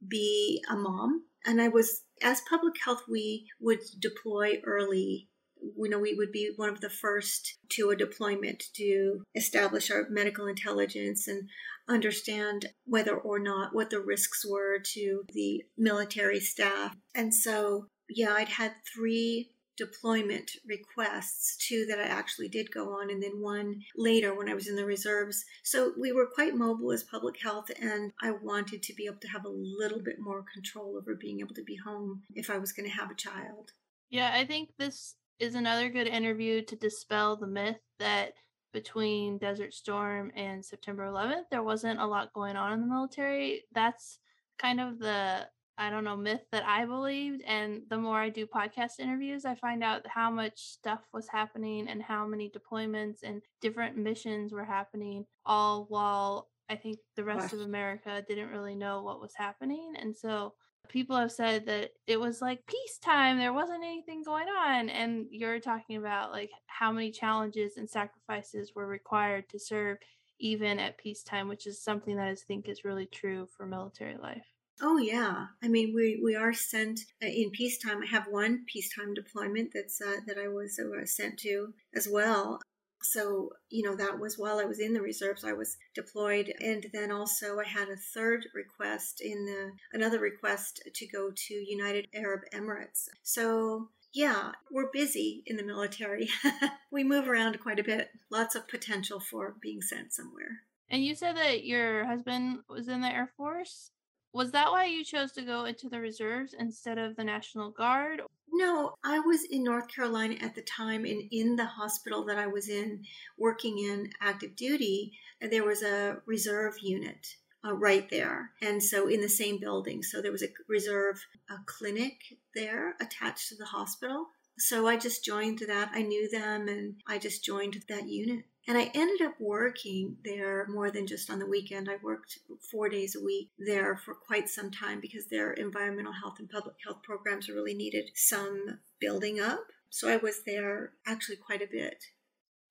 be 0.07 0.63
a 0.69 0.75
mom 0.75 1.23
and 1.45 1.61
I 1.61 1.67
was, 1.67 2.03
as 2.21 2.41
public 2.49 2.75
health, 2.83 3.03
we 3.09 3.47
would 3.59 3.81
deploy 3.99 4.61
early 4.65 5.27
you 5.61 5.89
know, 5.89 5.99
we 5.99 6.13
would 6.15 6.31
be 6.31 6.51
one 6.55 6.69
of 6.69 6.81
the 6.81 6.89
first 6.89 7.57
to 7.69 7.89
a 7.89 7.95
deployment 7.95 8.63
to 8.75 9.23
establish 9.35 9.91
our 9.91 10.07
medical 10.09 10.47
intelligence 10.47 11.27
and 11.27 11.47
understand 11.87 12.67
whether 12.85 13.15
or 13.15 13.39
not 13.39 13.73
what 13.73 13.89
the 13.89 13.99
risks 13.99 14.45
were 14.45 14.79
to 14.79 15.23
the 15.33 15.63
military 15.77 16.39
staff. 16.39 16.95
And 17.13 17.33
so, 17.33 17.87
yeah, 18.09 18.33
I'd 18.33 18.49
had 18.49 18.73
three 18.93 19.51
deployment 19.81 20.51
requests, 20.63 21.57
two 21.57 21.87
that 21.87 21.97
I 21.97 22.03
actually 22.03 22.47
did 22.47 22.71
go 22.71 22.93
on, 22.93 23.09
and 23.09 23.21
then 23.21 23.41
one 23.41 23.81
later 23.97 24.35
when 24.35 24.47
I 24.47 24.53
was 24.53 24.67
in 24.67 24.75
the 24.75 24.85
reserves. 24.85 25.43
So 25.63 25.93
we 25.99 26.11
were 26.11 26.27
quite 26.27 26.53
mobile 26.53 26.91
as 26.91 27.01
public 27.01 27.41
health, 27.41 27.71
and 27.81 28.11
I 28.21 28.29
wanted 28.29 28.83
to 28.83 28.93
be 28.93 29.07
able 29.07 29.21
to 29.21 29.27
have 29.29 29.43
a 29.43 29.49
little 29.49 29.99
bit 29.99 30.19
more 30.19 30.45
control 30.53 30.97
over 30.97 31.15
being 31.15 31.39
able 31.39 31.55
to 31.55 31.63
be 31.63 31.75
home 31.75 32.21
if 32.35 32.51
I 32.51 32.59
was 32.59 32.71
going 32.71 32.87
to 32.87 32.95
have 32.95 33.09
a 33.09 33.15
child. 33.15 33.71
Yeah, 34.11 34.31
I 34.35 34.45
think 34.45 34.69
this 34.77 35.15
is 35.39 35.55
another 35.55 35.89
good 35.89 36.07
interview 36.07 36.63
to 36.65 36.75
dispel 36.75 37.37
the 37.37 37.47
myth 37.47 37.79
that 37.97 38.33
between 38.71 39.39
Desert 39.39 39.73
Storm 39.73 40.31
and 40.35 40.63
September 40.63 41.07
11th, 41.07 41.45
there 41.49 41.63
wasn't 41.63 41.99
a 41.99 42.05
lot 42.05 42.33
going 42.33 42.55
on 42.55 42.73
in 42.73 42.81
the 42.81 42.93
military. 42.93 43.63
That's 43.73 44.19
kind 44.59 44.79
of 44.79 44.99
the 44.99 45.47
I 45.81 45.89
don't 45.89 46.03
know, 46.03 46.15
myth 46.15 46.45
that 46.51 46.63
I 46.63 46.85
believed. 46.85 47.41
And 47.41 47.81
the 47.89 47.97
more 47.97 48.19
I 48.19 48.29
do 48.29 48.45
podcast 48.45 48.99
interviews, 48.99 49.45
I 49.45 49.55
find 49.55 49.83
out 49.83 50.05
how 50.05 50.29
much 50.29 50.59
stuff 50.59 50.99
was 51.11 51.27
happening 51.27 51.87
and 51.87 52.03
how 52.03 52.27
many 52.27 52.51
deployments 52.51 53.23
and 53.23 53.41
different 53.61 53.97
missions 53.97 54.53
were 54.53 54.63
happening, 54.63 55.25
all 55.43 55.87
while 55.89 56.49
I 56.69 56.75
think 56.75 56.99
the 57.15 57.23
rest 57.23 57.51
of 57.51 57.61
America 57.61 58.23
didn't 58.27 58.51
really 58.51 58.75
know 58.75 59.01
what 59.01 59.19
was 59.19 59.33
happening. 59.35 59.95
And 59.99 60.15
so 60.15 60.53
people 60.87 61.17
have 61.17 61.31
said 61.31 61.65
that 61.65 61.93
it 62.05 62.19
was 62.19 62.43
like 62.43 62.67
peacetime, 62.67 63.39
there 63.39 63.51
wasn't 63.51 63.83
anything 63.83 64.21
going 64.21 64.49
on. 64.49 64.87
And 64.87 65.25
you're 65.31 65.59
talking 65.59 65.97
about 65.97 66.31
like 66.31 66.51
how 66.67 66.91
many 66.91 67.09
challenges 67.09 67.77
and 67.77 67.89
sacrifices 67.89 68.73
were 68.75 68.85
required 68.85 69.49
to 69.49 69.57
serve 69.57 69.97
even 70.39 70.77
at 70.77 70.99
peacetime, 70.99 71.47
which 71.47 71.65
is 71.65 71.83
something 71.83 72.17
that 72.17 72.27
I 72.27 72.35
think 72.35 72.69
is 72.69 72.85
really 72.85 73.07
true 73.07 73.47
for 73.57 73.65
military 73.65 74.17
life. 74.17 74.45
Oh 74.81 74.97
yeah, 74.97 75.47
I 75.61 75.67
mean 75.67 75.93
we 75.93 76.19
we 76.23 76.35
are 76.35 76.53
sent 76.53 77.01
uh, 77.23 77.27
in 77.27 77.51
peacetime. 77.51 78.01
I 78.01 78.07
have 78.07 78.25
one 78.27 78.65
peacetime 78.65 79.13
deployment 79.13 79.71
that's 79.73 80.01
uh, 80.01 80.17
that 80.25 80.37
I 80.39 80.47
was 80.47 80.79
uh, 80.79 81.05
sent 81.05 81.37
to 81.39 81.73
as 81.95 82.07
well. 82.09 82.59
So 83.03 83.51
you 83.69 83.83
know 83.83 83.95
that 83.95 84.19
was 84.19 84.39
while 84.39 84.59
I 84.59 84.63
was 84.65 84.79
in 84.79 84.93
the 84.93 85.01
reserves. 85.01 85.43
I 85.43 85.53
was 85.53 85.77
deployed, 85.93 86.51
and 86.59 86.87
then 86.93 87.11
also 87.11 87.59
I 87.59 87.67
had 87.67 87.89
a 87.89 87.95
third 87.95 88.47
request 88.55 89.21
in 89.21 89.45
the 89.45 89.71
another 89.93 90.19
request 90.19 90.81
to 90.91 91.07
go 91.07 91.31
to 91.35 91.53
United 91.53 92.07
Arab 92.15 92.41
Emirates. 92.51 93.07
So 93.21 93.89
yeah, 94.13 94.51
we're 94.71 94.91
busy 94.91 95.43
in 95.45 95.57
the 95.57 95.63
military. 95.63 96.27
we 96.91 97.03
move 97.03 97.27
around 97.27 97.59
quite 97.59 97.79
a 97.79 97.83
bit. 97.83 98.09
Lots 98.31 98.55
of 98.55 98.67
potential 98.67 99.19
for 99.19 99.55
being 99.61 99.81
sent 99.81 100.11
somewhere. 100.11 100.63
And 100.89 101.05
you 101.05 101.15
said 101.15 101.37
that 101.37 101.63
your 101.63 102.05
husband 102.05 102.59
was 102.67 102.89
in 102.89 102.99
the 102.99 103.07
Air 103.07 103.31
Force? 103.37 103.91
Was 104.33 104.51
that 104.51 104.71
why 104.71 104.85
you 104.85 105.03
chose 105.03 105.31
to 105.33 105.41
go 105.41 105.65
into 105.65 105.89
the 105.89 105.99
reserves 105.99 106.55
instead 106.57 106.97
of 106.97 107.15
the 107.15 107.23
National 107.23 107.69
Guard? 107.69 108.21
No, 108.53 108.95
I 109.03 109.19
was 109.19 109.43
in 109.43 109.63
North 109.63 109.87
Carolina 109.87 110.35
at 110.41 110.55
the 110.55 110.61
time, 110.61 111.05
and 111.05 111.23
in 111.31 111.55
the 111.55 111.65
hospital 111.65 112.25
that 112.25 112.37
I 112.37 112.47
was 112.47 112.69
in, 112.69 113.05
working 113.37 113.79
in 113.79 114.11
active 114.21 114.55
duty, 114.55 115.13
there 115.41 115.65
was 115.65 115.83
a 115.83 116.17
reserve 116.25 116.75
unit 116.81 117.35
uh, 117.65 117.73
right 117.73 118.09
there. 118.09 118.51
And 118.61 118.81
so 118.81 119.07
in 119.07 119.21
the 119.21 119.29
same 119.29 119.59
building. 119.59 120.03
So 120.03 120.21
there 120.21 120.31
was 120.31 120.43
a 120.43 120.49
reserve 120.67 121.25
a 121.49 121.55
clinic 121.65 122.37
there 122.55 122.95
attached 122.99 123.49
to 123.49 123.55
the 123.55 123.65
hospital. 123.65 124.27
So 124.61 124.87
I 124.87 124.95
just 124.95 125.25
joined 125.25 125.59
that. 125.67 125.89
I 125.91 126.03
knew 126.03 126.29
them 126.29 126.67
and 126.67 127.01
I 127.07 127.17
just 127.17 127.43
joined 127.43 127.83
that 127.89 128.07
unit. 128.07 128.45
And 128.67 128.77
I 128.77 128.91
ended 128.93 129.25
up 129.25 129.33
working 129.39 130.17
there 130.23 130.67
more 130.67 130.91
than 130.91 131.07
just 131.07 131.31
on 131.31 131.39
the 131.39 131.47
weekend. 131.47 131.89
I 131.89 131.95
worked 132.03 132.37
four 132.69 132.87
days 132.87 133.15
a 133.15 133.23
week 133.23 133.49
there 133.57 133.97
for 133.97 134.13
quite 134.13 134.49
some 134.49 134.69
time 134.69 135.01
because 135.01 135.27
their 135.27 135.53
environmental 135.53 136.13
health 136.13 136.35
and 136.37 136.47
public 136.47 136.75
health 136.85 137.01
programs 137.01 137.49
really 137.49 137.73
needed 137.73 138.11
some 138.13 138.79
building 138.99 139.39
up. 139.39 139.65
So 139.89 140.07
I 140.07 140.17
was 140.17 140.43
there 140.45 140.91
actually 141.07 141.37
quite 141.37 141.63
a 141.63 141.67
bit. 141.69 142.05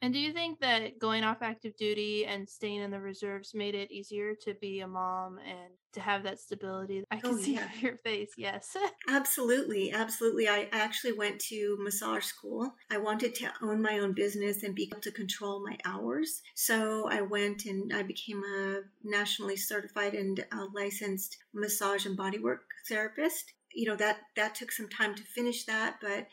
And 0.02 0.14
do 0.14 0.18
you 0.18 0.32
think 0.32 0.60
that 0.60 0.98
going 0.98 1.24
off 1.24 1.42
active 1.42 1.76
duty 1.76 2.24
and 2.24 2.48
staying 2.48 2.80
in 2.80 2.90
the 2.90 3.00
reserves 3.00 3.52
made 3.54 3.74
it 3.74 3.90
easier 3.90 4.34
to 4.42 4.54
be 4.54 4.80
a 4.80 4.88
mom 4.88 5.38
and 5.46 5.74
to 5.92 6.00
have 6.00 6.22
that 6.22 6.40
stability? 6.40 7.04
I 7.10 7.16
oh, 7.16 7.20
can 7.20 7.30
oh, 7.30 7.36
see 7.36 7.54
yeah. 7.56 7.68
your 7.80 7.96
face. 7.98 8.30
Yes. 8.38 8.74
absolutely. 9.08 9.92
Absolutely. 9.92 10.48
I 10.48 10.68
actually 10.72 11.12
went 11.12 11.38
to 11.48 11.76
massage 11.80 12.24
school. 12.24 12.72
I 12.90 12.96
wanted 12.96 13.34
to 13.36 13.52
own 13.62 13.82
my 13.82 13.98
own 13.98 14.14
business 14.14 14.62
and 14.62 14.74
be 14.74 14.88
able 14.90 15.02
to 15.02 15.12
control 15.12 15.62
my 15.62 15.76
hours. 15.84 16.40
So 16.54 17.06
I 17.10 17.20
went 17.20 17.66
and 17.66 17.92
I 17.92 18.02
became 18.02 18.42
a 18.42 18.80
nationally 19.04 19.56
certified 19.56 20.14
and 20.14 20.40
uh, 20.50 20.66
licensed 20.74 21.36
massage 21.52 22.06
and 22.06 22.16
bodywork 22.16 22.60
therapist 22.88 23.52
you 23.72 23.88
know 23.88 23.94
that 23.94 24.18
that 24.36 24.54
took 24.54 24.72
some 24.72 24.88
time 24.88 25.14
to 25.14 25.22
finish 25.22 25.64
that 25.64 25.96
but 26.00 26.26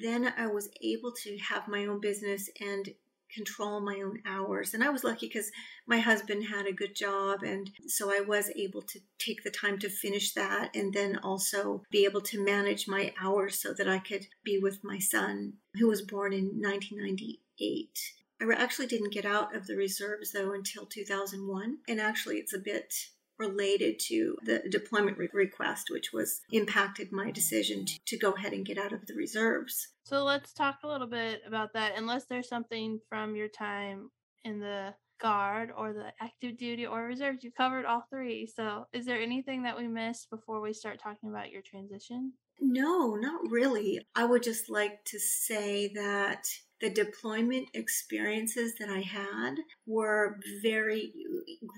then 0.00 0.32
i 0.38 0.46
was 0.46 0.70
able 0.80 1.12
to 1.12 1.36
have 1.38 1.68
my 1.68 1.84
own 1.84 2.00
business 2.00 2.48
and 2.60 2.88
control 3.34 3.80
my 3.80 4.00
own 4.04 4.20
hours. 4.26 4.74
And 4.74 4.82
I 4.82 4.90
was 4.90 5.04
lucky 5.04 5.26
because 5.26 5.50
my 5.86 5.98
husband 5.98 6.46
had 6.46 6.66
a 6.66 6.72
good 6.72 6.94
job. 6.94 7.42
And 7.42 7.70
so 7.86 8.10
I 8.10 8.20
was 8.20 8.50
able 8.56 8.82
to 8.82 9.00
take 9.18 9.42
the 9.42 9.50
time 9.50 9.78
to 9.80 9.88
finish 9.88 10.32
that 10.34 10.74
and 10.74 10.92
then 10.92 11.18
also 11.22 11.82
be 11.90 12.04
able 12.04 12.20
to 12.22 12.44
manage 12.44 12.88
my 12.88 13.12
hours 13.22 13.60
so 13.60 13.72
that 13.74 13.88
I 13.88 13.98
could 13.98 14.26
be 14.44 14.58
with 14.58 14.84
my 14.84 14.98
son, 14.98 15.54
who 15.74 15.88
was 15.88 16.02
born 16.02 16.32
in 16.32 16.60
1998. 16.60 17.98
I 18.40 18.52
actually 18.54 18.86
didn't 18.86 19.12
get 19.12 19.24
out 19.24 19.54
of 19.54 19.66
the 19.66 19.76
reserves 19.76 20.32
though 20.32 20.52
until 20.52 20.86
2001. 20.86 21.78
And 21.88 22.00
actually, 22.00 22.36
it's 22.36 22.54
a 22.54 22.58
bit 22.58 22.94
related 23.38 23.98
to 23.98 24.36
the 24.42 24.62
deployment 24.70 25.18
re- 25.18 25.28
request, 25.32 25.88
which 25.90 26.12
was 26.12 26.40
impacted 26.50 27.12
my 27.12 27.30
decision 27.30 27.84
to, 27.86 27.98
to 28.06 28.18
go 28.18 28.32
ahead 28.32 28.52
and 28.52 28.66
get 28.66 28.78
out 28.78 28.92
of 28.92 29.06
the 29.06 29.14
reserves. 29.14 29.88
So 30.04 30.24
let's 30.24 30.52
talk 30.52 30.78
a 30.82 30.88
little 30.88 31.06
bit 31.06 31.42
about 31.46 31.72
that. 31.74 31.92
Unless 31.96 32.26
there's 32.26 32.48
something 32.48 33.00
from 33.08 33.36
your 33.36 33.48
time 33.48 34.10
in 34.44 34.58
the 34.58 34.94
guard 35.20 35.70
or 35.76 35.92
the 35.92 36.12
active 36.20 36.56
duty 36.56 36.86
or 36.86 37.04
reserves, 37.04 37.42
you 37.42 37.50
covered 37.50 37.84
all 37.84 38.04
three. 38.10 38.46
So 38.46 38.86
is 38.92 39.04
there 39.04 39.20
anything 39.20 39.62
that 39.64 39.76
we 39.76 39.88
missed 39.88 40.30
before 40.30 40.60
we 40.60 40.72
start 40.72 41.00
talking 41.00 41.28
about 41.28 41.50
your 41.50 41.62
transition? 41.62 42.32
No, 42.60 43.14
not 43.14 43.50
really. 43.50 44.06
I 44.14 44.24
would 44.24 44.42
just 44.42 44.68
like 44.68 45.04
to 45.06 45.18
say 45.18 45.88
that 45.94 46.46
the 46.80 46.90
deployment 46.90 47.68
experiences 47.74 48.74
that 48.78 48.88
I 48.88 49.00
had 49.00 49.56
were 49.86 50.38
very 50.62 51.12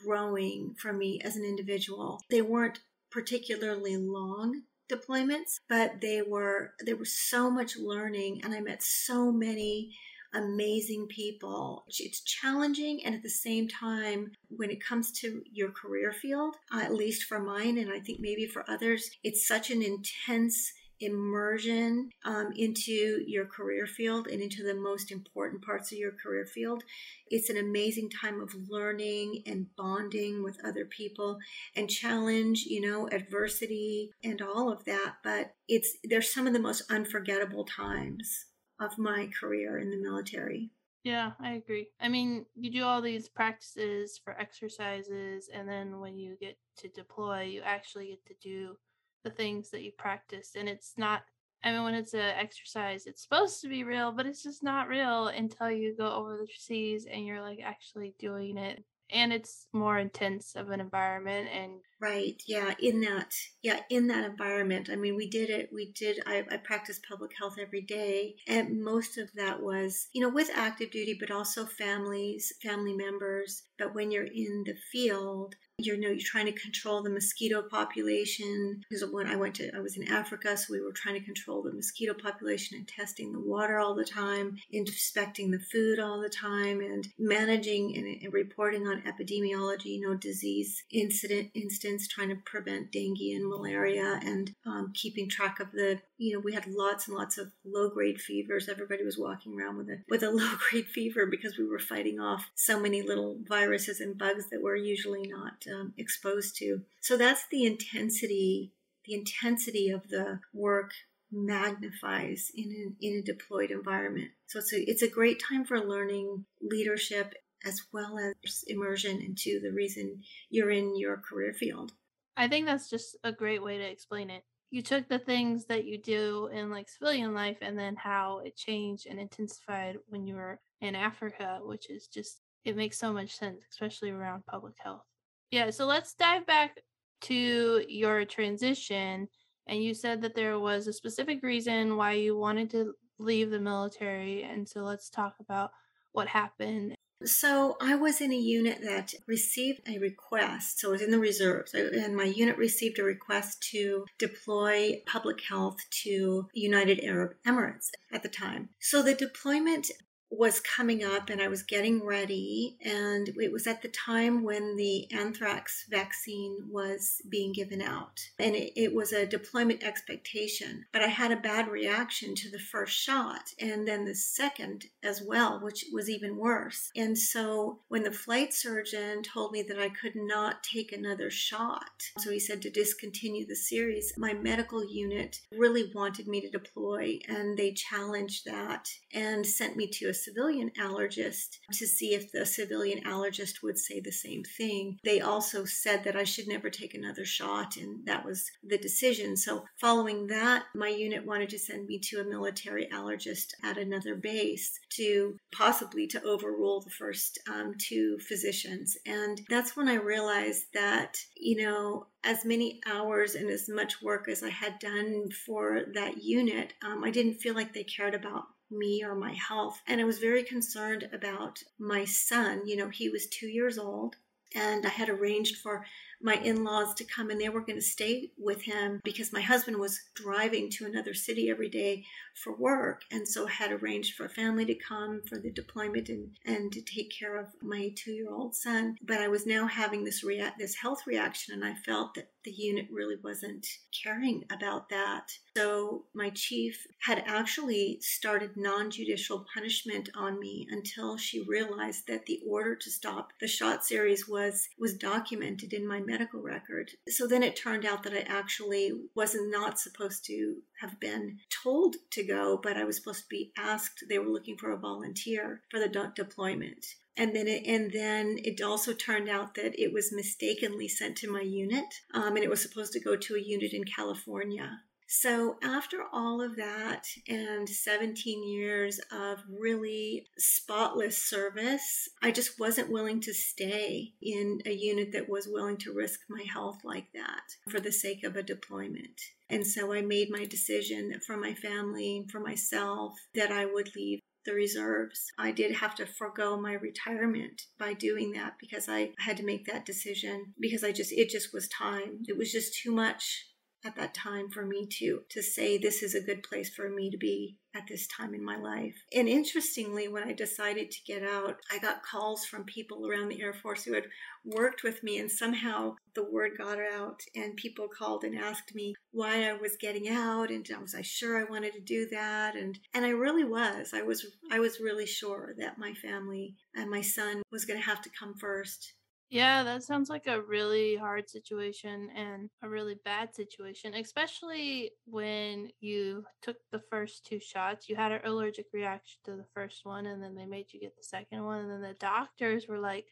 growing 0.04 0.74
for 0.78 0.92
me 0.92 1.20
as 1.22 1.36
an 1.36 1.44
individual. 1.44 2.20
They 2.30 2.42
weren't 2.42 2.80
particularly 3.10 3.96
long 3.96 4.62
deployments, 4.90 5.60
but 5.68 6.00
they 6.00 6.22
were 6.22 6.74
there 6.80 6.96
was 6.96 7.12
so 7.12 7.50
much 7.50 7.76
learning 7.76 8.42
and 8.44 8.54
I 8.54 8.60
met 8.60 8.82
so 8.82 9.30
many 9.32 9.96
amazing 10.34 11.06
people. 11.08 11.84
It's 11.88 12.22
challenging, 12.22 13.04
and 13.04 13.14
at 13.14 13.22
the 13.22 13.30
same 13.30 13.68
time, 13.68 14.32
when 14.48 14.70
it 14.70 14.84
comes 14.84 15.12
to 15.20 15.42
your 15.50 15.70
career 15.70 16.12
field, 16.12 16.56
uh, 16.72 16.80
at 16.80 16.94
least 16.94 17.24
for 17.24 17.38
mine, 17.38 17.78
and 17.78 17.90
I 17.90 18.00
think 18.00 18.20
maybe 18.20 18.46
for 18.46 18.68
others, 18.68 19.10
it's 19.22 19.46
such 19.46 19.70
an 19.70 19.82
intense 19.82 20.72
immersion 21.00 22.10
um, 22.24 22.52
into 22.56 23.22
your 23.26 23.46
career 23.46 23.86
field 23.86 24.26
and 24.26 24.42
into 24.42 24.62
the 24.62 24.74
most 24.74 25.10
important 25.10 25.64
parts 25.64 25.90
of 25.90 25.98
your 25.98 26.12
career 26.12 26.44
field. 26.44 26.84
It's 27.28 27.48
an 27.48 27.56
amazing 27.56 28.10
time 28.10 28.40
of 28.40 28.54
learning 28.68 29.42
and 29.46 29.66
bonding 29.76 30.42
with 30.42 30.58
other 30.64 30.84
people 30.84 31.38
and 31.74 31.88
challenge, 31.88 32.64
you 32.66 32.80
know, 32.80 33.08
adversity 33.10 34.10
and 34.22 34.42
all 34.42 34.70
of 34.70 34.84
that. 34.84 35.14
But 35.24 35.54
it's 35.68 35.96
there's 36.04 36.32
some 36.32 36.46
of 36.46 36.52
the 36.52 36.58
most 36.58 36.82
unforgettable 36.90 37.64
times 37.64 38.46
of 38.80 38.98
my 38.98 39.28
career 39.38 39.78
in 39.78 39.90
the 39.90 39.96
military. 39.96 40.70
Yeah, 41.04 41.32
I 41.40 41.52
agree. 41.52 41.88
I 42.00 42.08
mean, 42.08 42.44
you 42.54 42.70
do 42.70 42.84
all 42.84 43.00
these 43.00 43.28
practices 43.28 44.20
for 44.22 44.38
exercises, 44.38 45.48
and 45.52 45.68
then 45.68 45.98
when 45.98 46.18
you 46.18 46.36
get 46.40 46.58
to 46.78 46.88
deploy, 46.88 47.42
you 47.42 47.62
actually 47.62 48.08
get 48.08 48.26
to 48.26 48.34
do 48.42 48.76
the 49.24 49.30
things 49.30 49.70
that 49.70 49.82
you 49.82 49.92
practiced 49.92 50.56
and 50.56 50.68
it's 50.68 50.94
not 50.96 51.22
I 51.62 51.72
mean 51.72 51.82
when 51.82 51.94
it's 51.94 52.14
an 52.14 52.20
exercise 52.20 53.06
it's 53.06 53.22
supposed 53.22 53.60
to 53.60 53.68
be 53.68 53.84
real 53.84 54.12
but 54.12 54.26
it's 54.26 54.42
just 54.42 54.62
not 54.62 54.88
real 54.88 55.28
until 55.28 55.70
you 55.70 55.94
go 55.94 56.10
over 56.10 56.36
the 56.36 56.48
seas 56.56 57.06
and 57.06 57.26
you're 57.26 57.42
like 57.42 57.60
actually 57.62 58.14
doing 58.18 58.56
it 58.56 58.82
and 59.10 59.32
it's 59.32 59.66
more 59.72 59.98
intense 59.98 60.56
of 60.56 60.70
an 60.70 60.80
environment 60.80 61.48
and 61.52 61.72
Right. 62.00 62.42
Yeah. 62.46 62.74
In 62.80 63.02
that, 63.02 63.34
yeah, 63.62 63.80
in 63.90 64.06
that 64.06 64.24
environment. 64.24 64.88
I 64.90 64.96
mean, 64.96 65.16
we 65.16 65.28
did 65.28 65.50
it. 65.50 65.68
We 65.70 65.92
did, 65.92 66.20
I, 66.26 66.44
I 66.50 66.56
practiced 66.56 67.04
public 67.06 67.32
health 67.38 67.56
every 67.60 67.82
day. 67.82 68.36
And 68.48 68.82
most 68.82 69.18
of 69.18 69.30
that 69.34 69.62
was, 69.62 70.08
you 70.14 70.22
know, 70.22 70.30
with 70.30 70.50
active 70.54 70.90
duty, 70.90 71.16
but 71.20 71.30
also 71.30 71.66
families, 71.66 72.54
family 72.62 72.94
members. 72.94 73.64
But 73.78 73.94
when 73.94 74.10
you're 74.10 74.24
in 74.24 74.64
the 74.64 74.76
field, 74.90 75.56
you're 75.82 75.96
know 75.96 76.08
you're 76.08 76.18
trying 76.20 76.46
to 76.46 76.52
control 76.52 77.02
the 77.02 77.10
mosquito 77.10 77.62
population 77.62 78.80
because 78.88 79.08
when 79.10 79.26
i 79.26 79.36
went 79.36 79.54
to 79.54 79.70
i 79.74 79.80
was 79.80 79.96
in 79.96 80.06
africa 80.08 80.56
so 80.56 80.72
we 80.72 80.80
were 80.80 80.92
trying 80.92 81.14
to 81.18 81.24
control 81.24 81.62
the 81.62 81.72
mosquito 81.72 82.14
population 82.14 82.76
and 82.76 82.86
testing 82.88 83.32
the 83.32 83.40
water 83.40 83.78
all 83.78 83.94
the 83.94 84.04
time 84.04 84.56
inspecting 84.70 85.50
the 85.50 85.58
food 85.58 85.98
all 85.98 86.20
the 86.20 86.28
time 86.28 86.80
and 86.80 87.08
managing 87.18 87.96
and, 87.96 88.22
and 88.22 88.32
reporting 88.32 88.86
on 88.86 89.02
epidemiology 89.02 89.86
you 89.86 90.00
know 90.00 90.14
disease 90.14 90.84
incident 90.90 91.50
instance 91.90 92.08
trying 92.08 92.28
to 92.28 92.36
prevent 92.44 92.92
dengue 92.92 93.34
and 93.34 93.48
malaria 93.48 94.20
and 94.24 94.54
um, 94.66 94.92
keeping 94.94 95.28
track 95.28 95.60
of 95.60 95.70
the 95.72 96.00
you 96.18 96.32
know 96.32 96.40
we 96.40 96.54
had 96.54 96.66
lots 96.66 97.08
and 97.08 97.16
lots 97.16 97.38
of 97.38 97.50
low 97.64 97.88
grade 97.88 98.20
fevers 98.20 98.68
everybody 98.68 99.04
was 99.04 99.18
walking 99.18 99.58
around 99.58 99.76
with 99.76 99.88
a 99.88 99.98
with 100.08 100.22
a 100.22 100.30
low 100.40 100.52
grade 100.70 100.86
fever 100.86 101.26
because 101.26 101.58
we 101.58 101.66
were 101.66 101.78
fighting 101.78 102.20
off 102.20 102.50
so 102.54 102.80
many 102.80 103.02
little 103.02 103.38
viruses 103.48 104.00
and 104.00 104.18
bugs 104.18 104.48
that 104.50 104.62
we're 104.62 104.76
usually 104.76 105.26
not 105.26 105.64
um, 105.72 105.92
exposed 105.98 106.56
to. 106.56 106.82
So 107.00 107.16
that's 107.16 107.44
the 107.50 107.64
intensity. 107.64 108.72
The 109.06 109.14
intensity 109.14 109.90
of 109.90 110.08
the 110.08 110.40
work 110.52 110.92
magnifies 111.32 112.50
in 112.54 112.70
an, 112.70 112.96
in 113.00 113.18
a 113.18 113.22
deployed 113.22 113.70
environment. 113.70 114.30
So 114.46 114.58
it's 114.58 114.72
a 114.72 114.90
it's 114.90 115.02
a 115.02 115.08
great 115.08 115.40
time 115.40 115.64
for 115.64 115.80
learning 115.80 116.44
leadership 116.60 117.34
as 117.64 117.82
well 117.92 118.18
as 118.18 118.64
immersion 118.66 119.20
into 119.20 119.60
the 119.60 119.72
reason 119.72 120.22
you're 120.48 120.70
in 120.70 120.98
your 120.98 121.18
career 121.18 121.52
field. 121.52 121.92
I 122.36 122.48
think 122.48 122.66
that's 122.66 122.88
just 122.88 123.16
a 123.24 123.32
great 123.32 123.62
way 123.62 123.78
to 123.78 123.84
explain 123.84 124.30
it. 124.30 124.44
You 124.70 124.82
took 124.82 125.08
the 125.08 125.18
things 125.18 125.66
that 125.66 125.84
you 125.84 125.98
do 125.98 126.48
in 126.52 126.70
like 126.70 126.88
civilian 126.88 127.34
life 127.34 127.58
and 127.60 127.78
then 127.78 127.96
how 127.96 128.38
it 128.44 128.56
changed 128.56 129.06
and 129.06 129.18
intensified 129.18 129.96
when 130.08 130.26
you 130.26 130.36
were 130.36 130.60
in 130.80 130.94
Africa, 130.94 131.58
which 131.62 131.90
is 131.90 132.06
just 132.06 132.40
it 132.64 132.76
makes 132.76 132.98
so 132.98 133.12
much 133.12 133.36
sense, 133.36 133.64
especially 133.70 134.10
around 134.10 134.46
public 134.46 134.74
health. 134.78 135.02
Yeah, 135.50 135.70
so 135.70 135.86
let's 135.86 136.14
dive 136.14 136.46
back 136.46 136.78
to 137.22 137.84
your 137.88 138.24
transition. 138.24 139.28
And 139.66 139.82
you 139.82 139.94
said 139.94 140.22
that 140.22 140.34
there 140.34 140.58
was 140.58 140.86
a 140.86 140.92
specific 140.92 141.42
reason 141.42 141.96
why 141.96 142.12
you 142.12 142.36
wanted 142.36 142.70
to 142.70 142.94
leave 143.18 143.50
the 143.50 143.60
military. 143.60 144.42
And 144.44 144.68
so 144.68 144.82
let's 144.82 145.10
talk 145.10 145.34
about 145.40 145.70
what 146.12 146.28
happened. 146.28 146.94
So 147.24 147.76
I 147.80 147.96
was 147.96 148.20
in 148.20 148.32
a 148.32 148.36
unit 148.36 148.80
that 148.82 149.14
received 149.26 149.80
a 149.86 149.98
request. 149.98 150.80
So 150.80 150.88
I 150.88 150.92
was 150.92 151.02
in 151.02 151.10
the 151.10 151.18
reserves, 151.18 151.74
and 151.74 152.16
my 152.16 152.24
unit 152.24 152.56
received 152.56 152.98
a 152.98 153.04
request 153.04 153.62
to 153.72 154.06
deploy 154.18 155.02
public 155.06 155.40
health 155.42 155.78
to 156.02 156.48
United 156.52 157.00
Arab 157.04 157.34
Emirates 157.46 157.90
at 158.12 158.22
the 158.22 158.28
time. 158.28 158.70
So 158.80 159.02
the 159.02 159.14
deployment 159.14 159.90
was 160.30 160.60
coming 160.60 161.02
up 161.02 161.28
and 161.28 161.42
I 161.42 161.48
was 161.48 161.62
getting 161.62 162.04
ready. 162.04 162.76
And 162.84 163.28
it 163.28 163.52
was 163.52 163.66
at 163.66 163.82
the 163.82 163.88
time 163.88 164.44
when 164.44 164.76
the 164.76 165.10
anthrax 165.12 165.86
vaccine 165.90 166.58
was 166.70 167.20
being 167.28 167.52
given 167.52 167.82
out. 167.82 168.20
And 168.38 168.54
it, 168.54 168.72
it, 168.76 168.94
was 168.94 169.12
a 169.12 169.26
deployment 169.26 169.82
expectation. 169.82 170.84
But 170.92 171.02
I 171.02 171.08
had 171.08 171.32
a 171.32 171.36
bad 171.36 171.68
reaction 171.68 172.34
to 172.36 172.50
the 172.50 172.58
first 172.58 172.96
shot 172.96 173.52
and 173.58 173.86
then 173.86 174.04
the 174.04 174.14
second 174.14 174.86
as 175.02 175.22
well, 175.22 175.60
which 175.60 175.84
was 175.92 176.08
even 176.08 176.36
worse. 176.36 176.90
And 176.94 177.18
so 177.18 177.80
when 177.88 178.04
the 178.04 178.12
flight 178.12 178.54
surgeon 178.54 179.22
told 179.22 179.52
me 179.52 179.62
that 179.62 179.78
I 179.78 179.88
could 179.88 180.14
not 180.14 180.62
take 180.62 180.92
another 180.92 181.30
shot, 181.30 181.90
so 182.18 182.30
he 182.30 182.38
said 182.38 182.62
to 182.62 182.70
discontinue 182.70 183.46
the 183.46 183.56
series, 183.56 184.12
my 184.16 184.32
medical 184.32 184.84
unit 184.84 185.40
really 185.56 185.90
wanted 185.94 186.28
me 186.28 186.40
to 186.40 186.50
deploy 186.50 187.18
and 187.28 187.56
they 187.56 187.72
challenged 187.72 188.44
that 188.44 188.88
and 189.12 189.44
sent 189.46 189.76
me 189.76 189.86
to 189.86 190.06
a 190.06 190.14
civilian 190.24 190.70
allergist 190.78 191.58
to 191.72 191.86
see 191.86 192.14
if 192.14 192.30
the 192.32 192.46
civilian 192.46 193.02
allergist 193.04 193.62
would 193.62 193.78
say 193.78 194.00
the 194.00 194.12
same 194.12 194.42
thing. 194.44 194.98
They 195.04 195.20
also 195.20 195.64
said 195.64 196.04
that 196.04 196.16
I 196.16 196.24
should 196.24 196.48
never 196.48 196.70
take 196.70 196.94
another 196.94 197.24
shot, 197.24 197.76
and 197.76 198.04
that 198.06 198.24
was 198.24 198.50
the 198.62 198.78
decision. 198.78 199.36
So, 199.36 199.64
following 199.80 200.26
that, 200.28 200.64
my 200.74 200.88
unit 200.88 201.26
wanted 201.26 201.50
to 201.50 201.58
send 201.58 201.86
me 201.86 201.98
to 202.04 202.20
a 202.20 202.24
military 202.24 202.86
allergist 202.92 203.54
at 203.64 203.78
another 203.78 204.14
base 204.14 204.78
to 204.96 205.38
possibly 205.52 206.06
to 206.08 206.22
overrule 206.22 206.80
the 206.80 206.90
first 206.90 207.38
um, 207.50 207.74
two 207.78 208.18
physicians. 208.18 208.96
And 209.06 209.40
that's 209.48 209.76
when 209.76 209.88
I 209.88 209.94
realized 209.94 210.66
that, 210.74 211.16
you 211.36 211.62
know, 211.62 212.06
as 212.24 212.44
many 212.44 212.80
hours 212.86 213.34
and 213.34 213.50
as 213.50 213.68
much 213.68 214.02
work 214.02 214.28
as 214.28 214.42
I 214.42 214.50
had 214.50 214.78
done 214.78 215.30
for 215.46 215.82
that 215.94 216.22
unit, 216.22 216.74
um, 216.84 217.02
I 217.04 217.10
didn't 217.10 217.40
feel 217.40 217.54
like 217.54 217.72
they 217.72 217.84
cared 217.84 218.14
about 218.14 218.44
me 218.70 219.04
or 219.04 219.14
my 219.14 219.34
health. 219.34 219.80
And 219.86 220.00
I 220.00 220.04
was 220.04 220.18
very 220.18 220.42
concerned 220.42 221.08
about 221.12 221.62
my 221.78 222.04
son. 222.04 222.62
You 222.66 222.76
know, 222.76 222.88
he 222.88 223.08
was 223.08 223.26
two 223.26 223.48
years 223.48 223.78
old, 223.78 224.16
and 224.54 224.86
I 224.86 224.90
had 224.90 225.08
arranged 225.08 225.58
for 225.58 225.84
my 226.22 226.34
in 226.34 226.64
laws 226.64 226.94
to 226.94 227.04
come 227.04 227.30
and 227.30 227.40
they 227.40 227.48
were 227.48 227.60
going 227.60 227.78
to 227.78 227.84
stay 227.84 228.30
with 228.38 228.62
him 228.62 229.00
because 229.04 229.32
my 229.32 229.40
husband 229.40 229.78
was 229.78 230.00
driving 230.14 230.70
to 230.70 230.86
another 230.86 231.14
city 231.14 231.50
every 231.50 231.68
day 231.68 232.04
for 232.34 232.54
work. 232.54 233.02
And 233.10 233.26
so 233.26 233.46
had 233.46 233.72
arranged 233.72 234.14
for 234.14 234.26
a 234.26 234.30
family 234.30 234.64
to 234.66 234.74
come 234.74 235.22
for 235.26 235.38
the 235.38 235.50
deployment 235.50 236.08
and, 236.08 236.30
and 236.44 236.72
to 236.72 236.82
take 236.82 237.12
care 237.16 237.36
of 237.36 237.46
my 237.62 237.92
two 237.96 238.12
year 238.12 238.30
old 238.30 238.54
son. 238.54 238.96
But 239.02 239.20
I 239.20 239.28
was 239.28 239.46
now 239.46 239.66
having 239.66 240.04
this 240.04 240.24
this 240.58 240.74
health 240.74 241.06
reaction 241.06 241.54
and 241.54 241.64
I 241.64 241.74
felt 241.74 242.14
that 242.14 242.30
the 242.44 242.50
unit 242.50 242.86
really 242.90 243.16
wasn't 243.22 243.66
caring 244.02 244.44
about 244.50 244.88
that. 244.88 245.32
So 245.56 246.04
my 246.14 246.30
chief 246.30 246.86
had 247.00 247.22
actually 247.26 247.98
started 248.00 248.56
non-judicial 248.56 249.46
punishment 249.52 250.08
on 250.14 250.38
me 250.38 250.66
until 250.70 251.16
she 251.16 251.40
realized 251.40 252.06
that 252.06 252.26
the 252.26 252.40
order 252.48 252.74
to 252.76 252.90
stop 252.90 253.32
the 253.40 253.46
shot 253.46 253.84
series 253.84 254.28
was 254.28 254.68
was 254.78 254.94
documented 254.94 255.72
in 255.72 255.86
my 255.86 256.00
medical 256.10 256.42
record. 256.42 256.90
So 257.08 257.26
then 257.26 257.42
it 257.42 257.56
turned 257.56 257.84
out 257.84 258.02
that 258.02 258.12
I 258.12 258.20
actually 258.20 258.92
wasn't 259.14 259.50
supposed 259.78 260.24
to 260.26 260.56
have 260.80 260.98
been 261.00 261.38
told 261.62 261.96
to 262.12 262.24
go, 262.24 262.58
but 262.62 262.76
I 262.76 262.84
was 262.84 262.96
supposed 262.96 263.22
to 263.22 263.28
be 263.28 263.52
asked. 263.56 264.04
They 264.08 264.18
were 264.18 264.32
looking 264.32 264.56
for 264.56 264.72
a 264.72 264.76
volunteer 264.78 265.62
for 265.70 265.78
the 265.78 265.88
de- 265.88 266.12
deployment. 266.14 266.84
And 267.16 267.34
then, 267.34 267.48
it, 267.48 267.66
and 267.66 267.92
then 267.92 268.38
it 268.44 268.62
also 268.62 268.92
turned 268.92 269.28
out 269.28 269.54
that 269.54 269.78
it 269.78 269.92
was 269.92 270.12
mistakenly 270.12 270.88
sent 270.88 271.16
to 271.18 271.30
my 271.30 271.42
unit, 271.42 271.84
um, 272.14 272.36
and 272.36 272.44
it 272.44 272.50
was 272.50 272.62
supposed 272.62 272.92
to 272.94 273.00
go 273.00 273.16
to 273.16 273.34
a 273.34 273.40
unit 273.40 273.72
in 273.72 273.84
California. 273.84 274.80
So, 275.12 275.56
after 275.60 276.04
all 276.12 276.40
of 276.40 276.54
that 276.54 277.04
and 277.26 277.68
17 277.68 278.48
years 278.48 279.00
of 279.10 279.40
really 279.48 280.28
spotless 280.38 281.18
service, 281.18 282.08
I 282.22 282.30
just 282.30 282.60
wasn't 282.60 282.92
willing 282.92 283.20
to 283.22 283.34
stay 283.34 284.12
in 284.22 284.60
a 284.64 284.72
unit 284.72 285.10
that 285.12 285.28
was 285.28 285.48
willing 285.48 285.78
to 285.78 285.92
risk 285.92 286.20
my 286.28 286.44
health 286.54 286.78
like 286.84 287.08
that 287.14 287.42
for 287.68 287.80
the 287.80 287.90
sake 287.90 288.22
of 288.22 288.36
a 288.36 288.42
deployment. 288.44 289.20
And 289.48 289.66
so 289.66 289.92
I 289.92 290.00
made 290.00 290.30
my 290.30 290.44
decision 290.44 291.18
for 291.26 291.36
my 291.36 291.54
family, 291.54 292.24
for 292.30 292.38
myself, 292.38 293.14
that 293.34 293.50
I 293.50 293.66
would 293.66 293.96
leave 293.96 294.20
the 294.46 294.54
reserves. 294.54 295.32
I 295.36 295.50
did 295.50 295.72
have 295.72 295.96
to 295.96 296.06
forego 296.06 296.56
my 296.56 296.74
retirement 296.74 297.62
by 297.80 297.94
doing 297.94 298.30
that 298.34 298.54
because 298.60 298.88
I 298.88 299.10
had 299.18 299.36
to 299.38 299.44
make 299.44 299.66
that 299.66 299.84
decision 299.84 300.54
because 300.60 300.84
I 300.84 300.92
just, 300.92 301.10
it 301.10 301.30
just 301.30 301.52
was 301.52 301.66
time. 301.66 302.22
It 302.28 302.38
was 302.38 302.52
just 302.52 302.80
too 302.80 302.92
much 302.92 303.49
at 303.84 303.96
that 303.96 304.14
time 304.14 304.50
for 304.50 304.64
me 304.64 304.86
to 304.86 305.22
to 305.28 305.42
say 305.42 305.78
this 305.78 306.02
is 306.02 306.14
a 306.14 306.20
good 306.20 306.42
place 306.42 306.68
for 306.68 306.88
me 306.88 307.10
to 307.10 307.16
be 307.16 307.56
at 307.74 307.86
this 307.88 308.06
time 308.08 308.34
in 308.34 308.44
my 308.44 308.56
life. 308.56 308.96
And 309.14 309.28
interestingly, 309.28 310.08
when 310.08 310.24
I 310.24 310.32
decided 310.32 310.90
to 310.90 311.04
get 311.06 311.22
out, 311.22 311.56
I 311.70 311.78
got 311.78 312.02
calls 312.02 312.44
from 312.44 312.64
people 312.64 313.06
around 313.06 313.28
the 313.28 313.40
Air 313.40 313.54
Force 313.54 313.84
who 313.84 313.94
had 313.94 314.06
worked 314.44 314.82
with 314.82 315.02
me, 315.02 315.18
and 315.18 315.30
somehow 315.30 315.94
the 316.14 316.24
word 316.24 316.52
got 316.58 316.78
out, 316.78 317.20
and 317.34 317.56
people 317.56 317.86
called 317.88 318.24
and 318.24 318.36
asked 318.36 318.74
me 318.74 318.94
why 319.12 319.48
I 319.48 319.52
was 319.52 319.76
getting 319.80 320.08
out, 320.08 320.50
and 320.50 320.66
was 320.80 320.94
I 320.94 321.02
sure 321.02 321.38
I 321.38 321.48
wanted 321.48 321.74
to 321.74 321.80
do 321.80 322.08
that? 322.10 322.56
And 322.56 322.78
and 322.92 323.04
I 323.04 323.10
really 323.10 323.44
was. 323.44 323.90
I 323.94 324.02
was 324.02 324.26
I 324.50 324.58
was 324.58 324.80
really 324.80 325.06
sure 325.06 325.54
that 325.58 325.78
my 325.78 325.94
family 325.94 326.56
and 326.74 326.90
my 326.90 327.00
son 327.02 327.42
was 327.52 327.64
going 327.64 327.78
to 327.78 327.86
have 327.86 328.02
to 328.02 328.10
come 328.18 328.34
first 328.34 328.94
yeah, 329.30 329.62
that 329.62 329.84
sounds 329.84 330.10
like 330.10 330.26
a 330.26 330.42
really 330.42 330.96
hard 330.96 331.30
situation 331.30 332.10
and 332.16 332.50
a 332.64 332.68
really 332.68 332.96
bad 333.04 333.32
situation, 333.32 333.94
especially 333.94 334.90
when 335.06 335.68
you 335.78 336.24
took 336.42 336.56
the 336.72 336.82
first 336.90 337.24
two 337.24 337.38
shots. 337.38 337.88
You 337.88 337.94
had 337.94 338.10
an 338.10 338.22
allergic 338.24 338.66
reaction 338.72 339.20
to 339.26 339.36
the 339.36 339.46
first 339.54 339.84
one, 339.84 340.06
and 340.06 340.20
then 340.20 340.34
they 340.34 340.46
made 340.46 340.72
you 340.72 340.80
get 340.80 340.96
the 340.96 341.04
second 341.04 341.44
one. 341.44 341.60
And 341.60 341.70
then 341.70 341.80
the 341.80 341.94
doctors 342.00 342.66
were 342.66 342.80
like, 342.80 343.06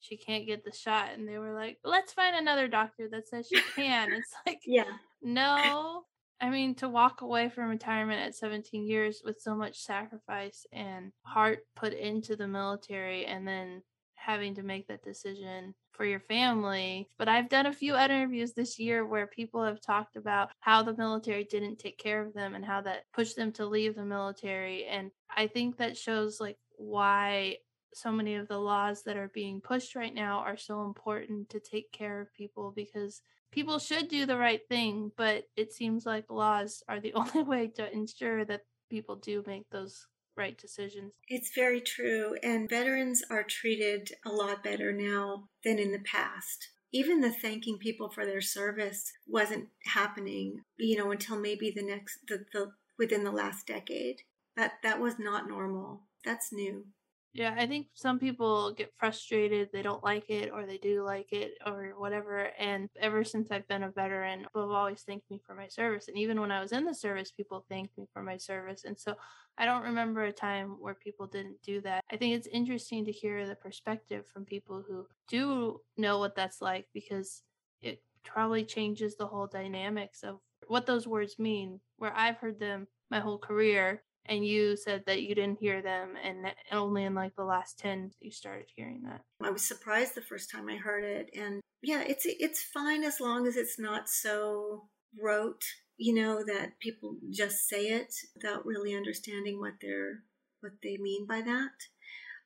she 0.00 0.18
can't 0.18 0.46
get 0.46 0.66
the 0.66 0.72
shot. 0.72 1.12
And 1.14 1.26
they 1.26 1.38
were 1.38 1.54
like, 1.54 1.78
let's 1.82 2.12
find 2.12 2.36
another 2.36 2.68
doctor 2.68 3.08
that 3.10 3.26
says 3.26 3.48
she 3.48 3.62
can. 3.74 4.12
it's 4.12 4.34
like, 4.46 4.60
yeah, 4.66 4.92
no. 5.22 6.02
I 6.42 6.50
mean, 6.50 6.74
to 6.76 6.90
walk 6.90 7.22
away 7.22 7.48
from 7.48 7.70
retirement 7.70 8.20
at 8.20 8.34
17 8.34 8.86
years 8.86 9.22
with 9.24 9.40
so 9.40 9.54
much 9.54 9.78
sacrifice 9.78 10.66
and 10.74 11.12
heart 11.22 11.60
put 11.74 11.94
into 11.94 12.36
the 12.36 12.48
military 12.48 13.24
and 13.24 13.48
then 13.48 13.80
having 14.24 14.54
to 14.54 14.62
make 14.62 14.86
that 14.88 15.02
decision 15.02 15.74
for 15.92 16.04
your 16.04 16.20
family. 16.20 17.08
But 17.18 17.28
I've 17.28 17.48
done 17.48 17.66
a 17.66 17.72
few 17.72 17.96
interviews 17.96 18.52
this 18.52 18.78
year 18.78 19.06
where 19.06 19.26
people 19.26 19.64
have 19.64 19.80
talked 19.80 20.16
about 20.16 20.50
how 20.60 20.82
the 20.82 20.96
military 20.96 21.44
didn't 21.44 21.78
take 21.78 21.98
care 21.98 22.24
of 22.24 22.34
them 22.34 22.54
and 22.54 22.64
how 22.64 22.80
that 22.82 23.04
pushed 23.12 23.36
them 23.36 23.52
to 23.52 23.66
leave 23.66 23.94
the 23.94 24.04
military. 24.04 24.86
And 24.86 25.10
I 25.34 25.46
think 25.46 25.76
that 25.76 25.96
shows 25.96 26.40
like 26.40 26.56
why 26.76 27.58
so 27.94 28.10
many 28.10 28.34
of 28.34 28.48
the 28.48 28.58
laws 28.58 29.02
that 29.04 29.16
are 29.16 29.30
being 29.32 29.60
pushed 29.60 29.94
right 29.94 30.14
now 30.14 30.40
are 30.40 30.56
so 30.56 30.84
important 30.84 31.48
to 31.50 31.60
take 31.60 31.92
care 31.92 32.20
of 32.20 32.34
people 32.34 32.72
because 32.74 33.22
people 33.52 33.78
should 33.78 34.08
do 34.08 34.26
the 34.26 34.36
right 34.36 34.60
thing, 34.68 35.12
but 35.16 35.44
it 35.56 35.72
seems 35.72 36.04
like 36.04 36.30
laws 36.30 36.82
are 36.88 36.98
the 36.98 37.12
only 37.14 37.42
way 37.42 37.68
to 37.68 37.92
ensure 37.92 38.44
that 38.44 38.62
people 38.90 39.16
do 39.16 39.44
make 39.46 39.68
those 39.70 40.06
right 40.36 40.56
decisions. 40.58 41.12
It's 41.28 41.54
very 41.54 41.80
true. 41.80 42.36
And 42.42 42.68
veterans 42.68 43.22
are 43.30 43.42
treated 43.42 44.10
a 44.24 44.30
lot 44.30 44.62
better 44.62 44.92
now 44.92 45.48
than 45.64 45.78
in 45.78 45.92
the 45.92 46.00
past. 46.00 46.68
Even 46.92 47.20
the 47.20 47.32
thanking 47.32 47.78
people 47.78 48.08
for 48.08 48.24
their 48.24 48.40
service 48.40 49.12
wasn't 49.26 49.68
happening, 49.84 50.62
you 50.78 50.96
know, 50.96 51.10
until 51.10 51.38
maybe 51.38 51.72
the 51.74 51.82
next, 51.82 52.18
the, 52.28 52.44
the 52.52 52.72
within 52.98 53.24
the 53.24 53.32
last 53.32 53.66
decade. 53.66 54.22
That 54.56 54.74
that 54.84 55.00
was 55.00 55.18
not 55.18 55.48
normal. 55.48 56.02
That's 56.24 56.52
new. 56.52 56.86
Yeah, 57.34 57.52
I 57.58 57.66
think 57.66 57.88
some 57.94 58.20
people 58.20 58.72
get 58.72 58.92
frustrated, 58.96 59.70
they 59.72 59.82
don't 59.82 60.04
like 60.04 60.30
it, 60.30 60.52
or 60.52 60.66
they 60.66 60.78
do 60.78 61.02
like 61.02 61.32
it, 61.32 61.54
or 61.66 61.92
whatever. 61.96 62.50
And 62.60 62.88
ever 63.00 63.24
since 63.24 63.50
I've 63.50 63.66
been 63.66 63.82
a 63.82 63.90
veteran, 63.90 64.42
people 64.42 64.62
have 64.62 64.70
always 64.70 65.02
thanked 65.02 65.28
me 65.28 65.40
for 65.44 65.52
my 65.56 65.66
service. 65.66 66.06
And 66.06 66.16
even 66.16 66.40
when 66.40 66.52
I 66.52 66.60
was 66.60 66.70
in 66.70 66.84
the 66.84 66.94
service, 66.94 67.32
people 67.32 67.66
thanked 67.68 67.98
me 67.98 68.06
for 68.12 68.22
my 68.22 68.36
service. 68.36 68.84
And 68.84 68.96
so 68.96 69.16
I 69.58 69.64
don't 69.66 69.82
remember 69.82 70.22
a 70.22 70.32
time 70.32 70.76
where 70.80 70.94
people 70.94 71.26
didn't 71.26 71.60
do 71.64 71.80
that. 71.80 72.04
I 72.12 72.16
think 72.16 72.36
it's 72.36 72.46
interesting 72.46 73.04
to 73.06 73.12
hear 73.12 73.48
the 73.48 73.56
perspective 73.56 74.26
from 74.32 74.44
people 74.44 74.84
who 74.86 75.08
do 75.28 75.80
know 75.96 76.20
what 76.20 76.36
that's 76.36 76.62
like 76.62 76.86
because 76.94 77.42
it 77.82 78.00
probably 78.22 78.64
changes 78.64 79.16
the 79.16 79.26
whole 79.26 79.48
dynamics 79.48 80.22
of 80.22 80.38
what 80.68 80.86
those 80.86 81.08
words 81.08 81.36
mean. 81.40 81.80
Where 81.96 82.14
I've 82.16 82.36
heard 82.36 82.60
them 82.60 82.86
my 83.10 83.18
whole 83.18 83.38
career 83.38 84.02
and 84.26 84.46
you 84.46 84.76
said 84.76 85.02
that 85.06 85.22
you 85.22 85.34
didn't 85.34 85.58
hear 85.58 85.82
them 85.82 86.14
and 86.22 86.46
only 86.72 87.04
in 87.04 87.14
like 87.14 87.34
the 87.36 87.44
last 87.44 87.78
10 87.78 88.10
you 88.20 88.30
started 88.30 88.66
hearing 88.74 89.02
that 89.04 89.20
i 89.42 89.50
was 89.50 89.66
surprised 89.66 90.14
the 90.14 90.22
first 90.22 90.50
time 90.50 90.68
i 90.68 90.76
heard 90.76 91.04
it 91.04 91.30
and 91.36 91.60
yeah 91.82 92.02
it's 92.06 92.24
it's 92.26 92.62
fine 92.62 93.04
as 93.04 93.20
long 93.20 93.46
as 93.46 93.56
it's 93.56 93.78
not 93.78 94.08
so 94.08 94.84
rote 95.20 95.64
you 95.96 96.14
know 96.14 96.42
that 96.44 96.78
people 96.80 97.16
just 97.30 97.68
say 97.68 97.86
it 97.86 98.12
without 98.34 98.66
really 98.66 98.94
understanding 98.94 99.60
what 99.60 99.74
they're 99.80 100.22
what 100.60 100.72
they 100.82 100.96
mean 100.96 101.26
by 101.26 101.40
that 101.40 101.72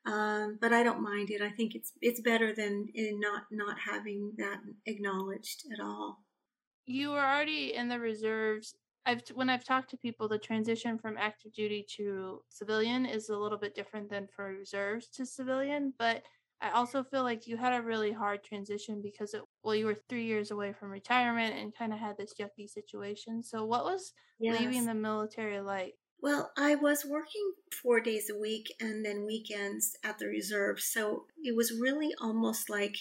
um, 0.09 0.59
but 0.61 0.73
I 0.73 0.83
don't 0.83 1.03
mind 1.03 1.31
it. 1.31 1.43
I 1.43 1.51
think 1.51 1.75
it's 1.75 1.93
it's 2.01 2.21
better 2.21 2.55
than 2.55 2.89
in 2.95 3.21
not 3.21 3.43
not 3.51 3.77
having 3.79 4.33
that 4.39 4.59
acknowledged 4.87 5.65
at 5.73 5.85
all. 5.85 6.25
You 6.87 7.11
were 7.11 7.21
already 7.21 7.75
in 7.75 7.89
the 7.89 7.99
reserves 7.99 8.75
I've 9.09 9.23
when 9.35 9.49
I've 9.49 9.65
talked 9.65 9.89
to 9.91 9.97
people, 9.97 10.29
the 10.29 10.39
transition 10.39 10.99
from 10.99 11.17
active 11.17 11.55
duty 11.55 11.85
to 11.97 12.43
civilian 12.51 13.07
is 13.07 13.31
a 13.31 13.37
little 13.37 13.57
bit 13.57 13.75
different 13.75 14.11
than 14.11 14.29
for 14.37 14.53
reserves 14.53 15.09
to 15.15 15.25
civilian, 15.25 15.95
but 15.99 16.23
I 16.61 16.71
also 16.73 17.03
feel 17.03 17.23
like 17.23 17.47
you 17.47 17.57
had 17.57 17.73
a 17.73 17.83
really 17.83 18.13
hard 18.13 18.45
transition 18.45 19.01
because 19.01 19.33
it, 19.33 19.43
well, 19.63 19.75
you 19.75 19.87
were 19.87 19.95
three 19.95 20.25
years 20.25 20.51
away 20.51 20.75
from 20.75 20.91
retirement 20.91 21.55
and 21.55 21.75
kind 21.75 21.93
of 21.93 22.01
had 22.01 22.19
this 22.19 22.35
yucky 22.39 22.69
situation. 22.69 23.43
So, 23.43 23.65
what 23.65 23.85
was 23.85 24.13
yes. 24.39 24.61
leaving 24.61 24.85
the 24.85 24.95
military 24.95 25.61
like? 25.61 25.95
Well, 26.21 26.51
I 26.59 26.75
was 26.75 27.07
working 27.09 27.53
four 27.81 28.01
days 28.01 28.29
a 28.29 28.39
week 28.39 28.75
and 28.81 29.07
then 29.07 29.25
weekends 29.25 29.97
at 30.05 30.19
the 30.19 30.27
reserve. 30.27 30.81
So 30.81 31.27
it 31.43 31.57
was 31.57 31.73
really 31.73 32.13
almost 32.21 32.69
like 32.69 32.97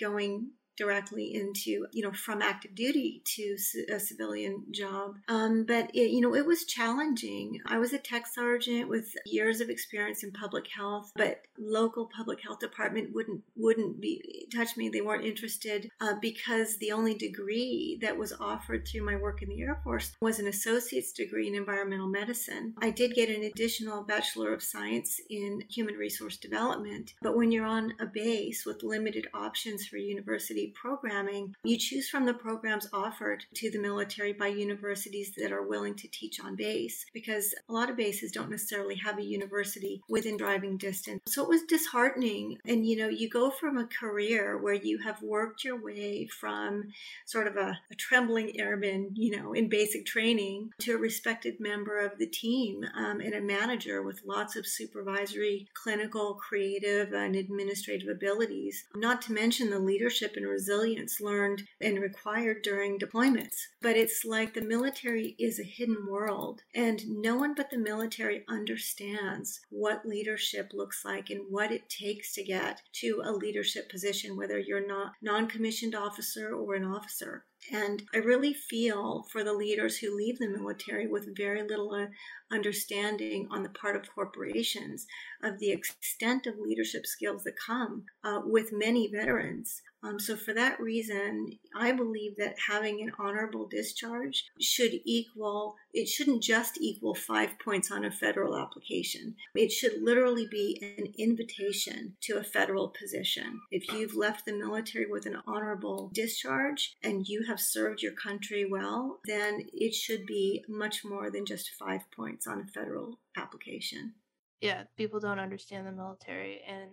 going 0.00 0.52
directly 0.76 1.34
into, 1.34 1.86
you 1.92 2.02
know, 2.02 2.12
from 2.12 2.42
active 2.42 2.74
duty 2.74 3.22
to 3.24 3.56
a 3.90 4.00
civilian 4.00 4.64
job. 4.70 5.16
Um, 5.28 5.64
but 5.64 5.90
it, 5.94 6.10
you 6.10 6.20
know, 6.20 6.34
it 6.34 6.46
was 6.46 6.64
challenging. 6.64 7.60
I 7.66 7.78
was 7.78 7.92
a 7.92 7.98
tech 7.98 8.26
sergeant 8.26 8.88
with 8.88 9.14
years 9.26 9.60
of 9.60 9.68
experience 9.68 10.22
in 10.22 10.32
public 10.32 10.66
health, 10.68 11.12
but 11.16 11.42
local 11.58 12.08
public 12.14 12.40
health 12.42 12.60
department 12.60 13.14
wouldn't 13.14 13.42
wouldn't 13.56 14.00
be 14.00 14.48
touch 14.54 14.76
me. 14.76 14.88
They 14.88 15.00
weren't 15.00 15.24
interested 15.24 15.90
uh, 16.00 16.14
because 16.20 16.76
the 16.78 16.92
only 16.92 17.14
degree 17.14 17.98
that 18.02 18.16
was 18.16 18.32
offered 18.32 18.86
through 18.86 19.04
my 19.04 19.16
work 19.16 19.42
in 19.42 19.48
the 19.48 19.60
Air 19.60 19.80
Force 19.84 20.12
was 20.20 20.38
an 20.38 20.48
associate's 20.48 21.12
degree 21.12 21.48
in 21.48 21.54
environmental 21.54 22.08
medicine. 22.08 22.74
I 22.80 22.90
did 22.90 23.14
get 23.14 23.28
an 23.28 23.44
additional 23.44 24.02
bachelor 24.02 24.52
of 24.52 24.62
science 24.62 25.20
in 25.30 25.62
human 25.68 25.94
resource 25.94 26.36
development, 26.36 27.14
but 27.22 27.36
when 27.36 27.52
you're 27.52 27.66
on 27.66 27.94
a 28.00 28.06
base 28.06 28.64
with 28.66 28.82
limited 28.82 29.26
options 29.34 29.86
for 29.86 29.96
university 29.96 30.61
programming, 30.68 31.54
you 31.64 31.76
choose 31.76 32.08
from 32.08 32.26
the 32.26 32.34
programs 32.34 32.88
offered 32.92 33.44
to 33.54 33.70
the 33.70 33.78
military 33.78 34.32
by 34.32 34.48
universities 34.48 35.32
that 35.36 35.52
are 35.52 35.62
willing 35.62 35.94
to 35.94 36.08
teach 36.08 36.40
on 36.40 36.56
base 36.56 37.06
because 37.12 37.54
a 37.68 37.72
lot 37.72 37.90
of 37.90 37.96
bases 37.96 38.32
don't 38.32 38.50
necessarily 38.50 38.96
have 38.96 39.18
a 39.18 39.24
university 39.24 40.02
within 40.08 40.36
driving 40.36 40.76
distance. 40.76 41.20
So 41.26 41.42
it 41.42 41.48
was 41.48 41.62
disheartening. 41.62 42.58
And 42.66 42.86
you 42.86 42.96
know, 42.96 43.08
you 43.08 43.28
go 43.28 43.50
from 43.50 43.78
a 43.78 43.86
career 43.86 44.58
where 44.58 44.74
you 44.74 44.98
have 44.98 45.22
worked 45.22 45.64
your 45.64 45.82
way 45.82 46.26
from 46.26 46.92
sort 47.26 47.46
of 47.46 47.56
a, 47.56 47.78
a 47.90 47.94
trembling 47.94 48.58
airman, 48.60 49.10
you 49.14 49.36
know, 49.36 49.52
in 49.52 49.68
basic 49.68 50.06
training 50.06 50.70
to 50.80 50.94
a 50.94 50.98
respected 50.98 51.60
member 51.60 51.98
of 51.98 52.18
the 52.18 52.26
team 52.26 52.84
um, 52.96 53.20
and 53.20 53.34
a 53.34 53.40
manager 53.40 54.02
with 54.02 54.22
lots 54.24 54.56
of 54.56 54.66
supervisory, 54.66 55.68
clinical, 55.74 56.34
creative, 56.34 57.12
and 57.12 57.36
administrative 57.36 58.08
abilities, 58.08 58.84
not 58.94 59.22
to 59.22 59.32
mention 59.32 59.70
the 59.70 59.78
leadership 59.78 60.34
and 60.36 60.46
resilience 60.52 61.20
learned 61.20 61.62
and 61.80 61.98
required 61.98 62.62
during 62.62 62.98
deployments. 62.98 63.56
But 63.80 63.96
it's 63.96 64.24
like 64.24 64.54
the 64.54 64.60
military 64.60 65.34
is 65.38 65.58
a 65.58 65.64
hidden 65.64 66.06
world, 66.06 66.62
and 66.74 67.02
no 67.08 67.36
one 67.36 67.54
but 67.54 67.70
the 67.70 67.78
military 67.78 68.44
understands 68.48 69.60
what 69.70 70.06
leadership 70.06 70.72
looks 70.72 71.04
like 71.04 71.30
and 71.30 71.40
what 71.50 71.72
it 71.72 71.88
takes 71.88 72.34
to 72.34 72.44
get 72.44 72.82
to 73.00 73.22
a 73.24 73.32
leadership 73.32 73.90
position, 73.90 74.36
whether 74.36 74.58
you're 74.58 74.86
not 74.86 75.12
non-commissioned 75.22 75.94
officer 75.94 76.54
or 76.54 76.74
an 76.74 76.84
officer. 76.84 77.44
And 77.70 78.02
I 78.12 78.18
really 78.18 78.52
feel 78.52 79.24
for 79.30 79.44
the 79.44 79.52
leaders 79.52 79.96
who 79.98 80.16
leave 80.16 80.38
the 80.38 80.48
military 80.48 81.06
with 81.06 81.36
very 81.36 81.62
little 81.62 81.94
uh, 81.94 82.06
understanding 82.50 83.46
on 83.50 83.62
the 83.62 83.68
part 83.68 83.94
of 83.94 84.12
corporations 84.12 85.06
of 85.42 85.58
the 85.58 85.70
extent 85.70 86.46
of 86.46 86.58
leadership 86.58 87.06
skills 87.06 87.44
that 87.44 87.54
come 87.56 88.04
uh, 88.24 88.40
with 88.44 88.72
many 88.72 89.08
veterans. 89.08 89.80
Um, 90.02 90.18
so, 90.18 90.36
for 90.36 90.52
that 90.54 90.80
reason, 90.80 91.58
I 91.74 91.92
believe 91.92 92.36
that 92.36 92.56
having 92.68 93.00
an 93.02 93.12
honorable 93.18 93.68
discharge 93.68 94.46
should 94.60 95.00
equal, 95.04 95.76
it 95.94 96.08
shouldn't 96.08 96.42
just 96.42 96.78
equal 96.80 97.14
five 97.14 97.58
points 97.58 97.90
on 97.90 98.04
a 98.04 98.10
federal 98.10 98.56
application. 98.56 99.36
It 99.54 99.70
should 99.70 100.02
literally 100.02 100.48
be 100.50 100.96
an 100.98 101.12
invitation 101.18 102.16
to 102.22 102.38
a 102.38 102.44
federal 102.44 102.88
position. 102.88 103.60
If 103.70 103.92
you've 103.92 104.16
left 104.16 104.44
the 104.44 104.54
military 104.54 105.06
with 105.06 105.26
an 105.26 105.38
honorable 105.46 106.10
discharge 106.12 106.96
and 107.02 107.28
you 107.28 107.44
have 107.46 107.60
served 107.60 108.02
your 108.02 108.12
country 108.12 108.66
well, 108.68 109.20
then 109.26 109.66
it 109.72 109.94
should 109.94 110.26
be 110.26 110.64
much 110.68 111.04
more 111.04 111.30
than 111.30 111.46
just 111.46 111.70
five 111.70 112.10
points 112.10 112.46
on 112.46 112.60
a 112.60 112.66
federal 112.66 113.20
application. 113.36 114.14
Yeah, 114.60 114.84
people 114.96 115.18
don't 115.18 115.40
understand 115.40 115.86
the 115.86 115.92
military 115.92 116.60
and 116.66 116.90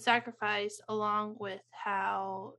sacrifice 0.00 0.80
along 0.88 1.36
with 1.38 1.60
how 1.70 2.54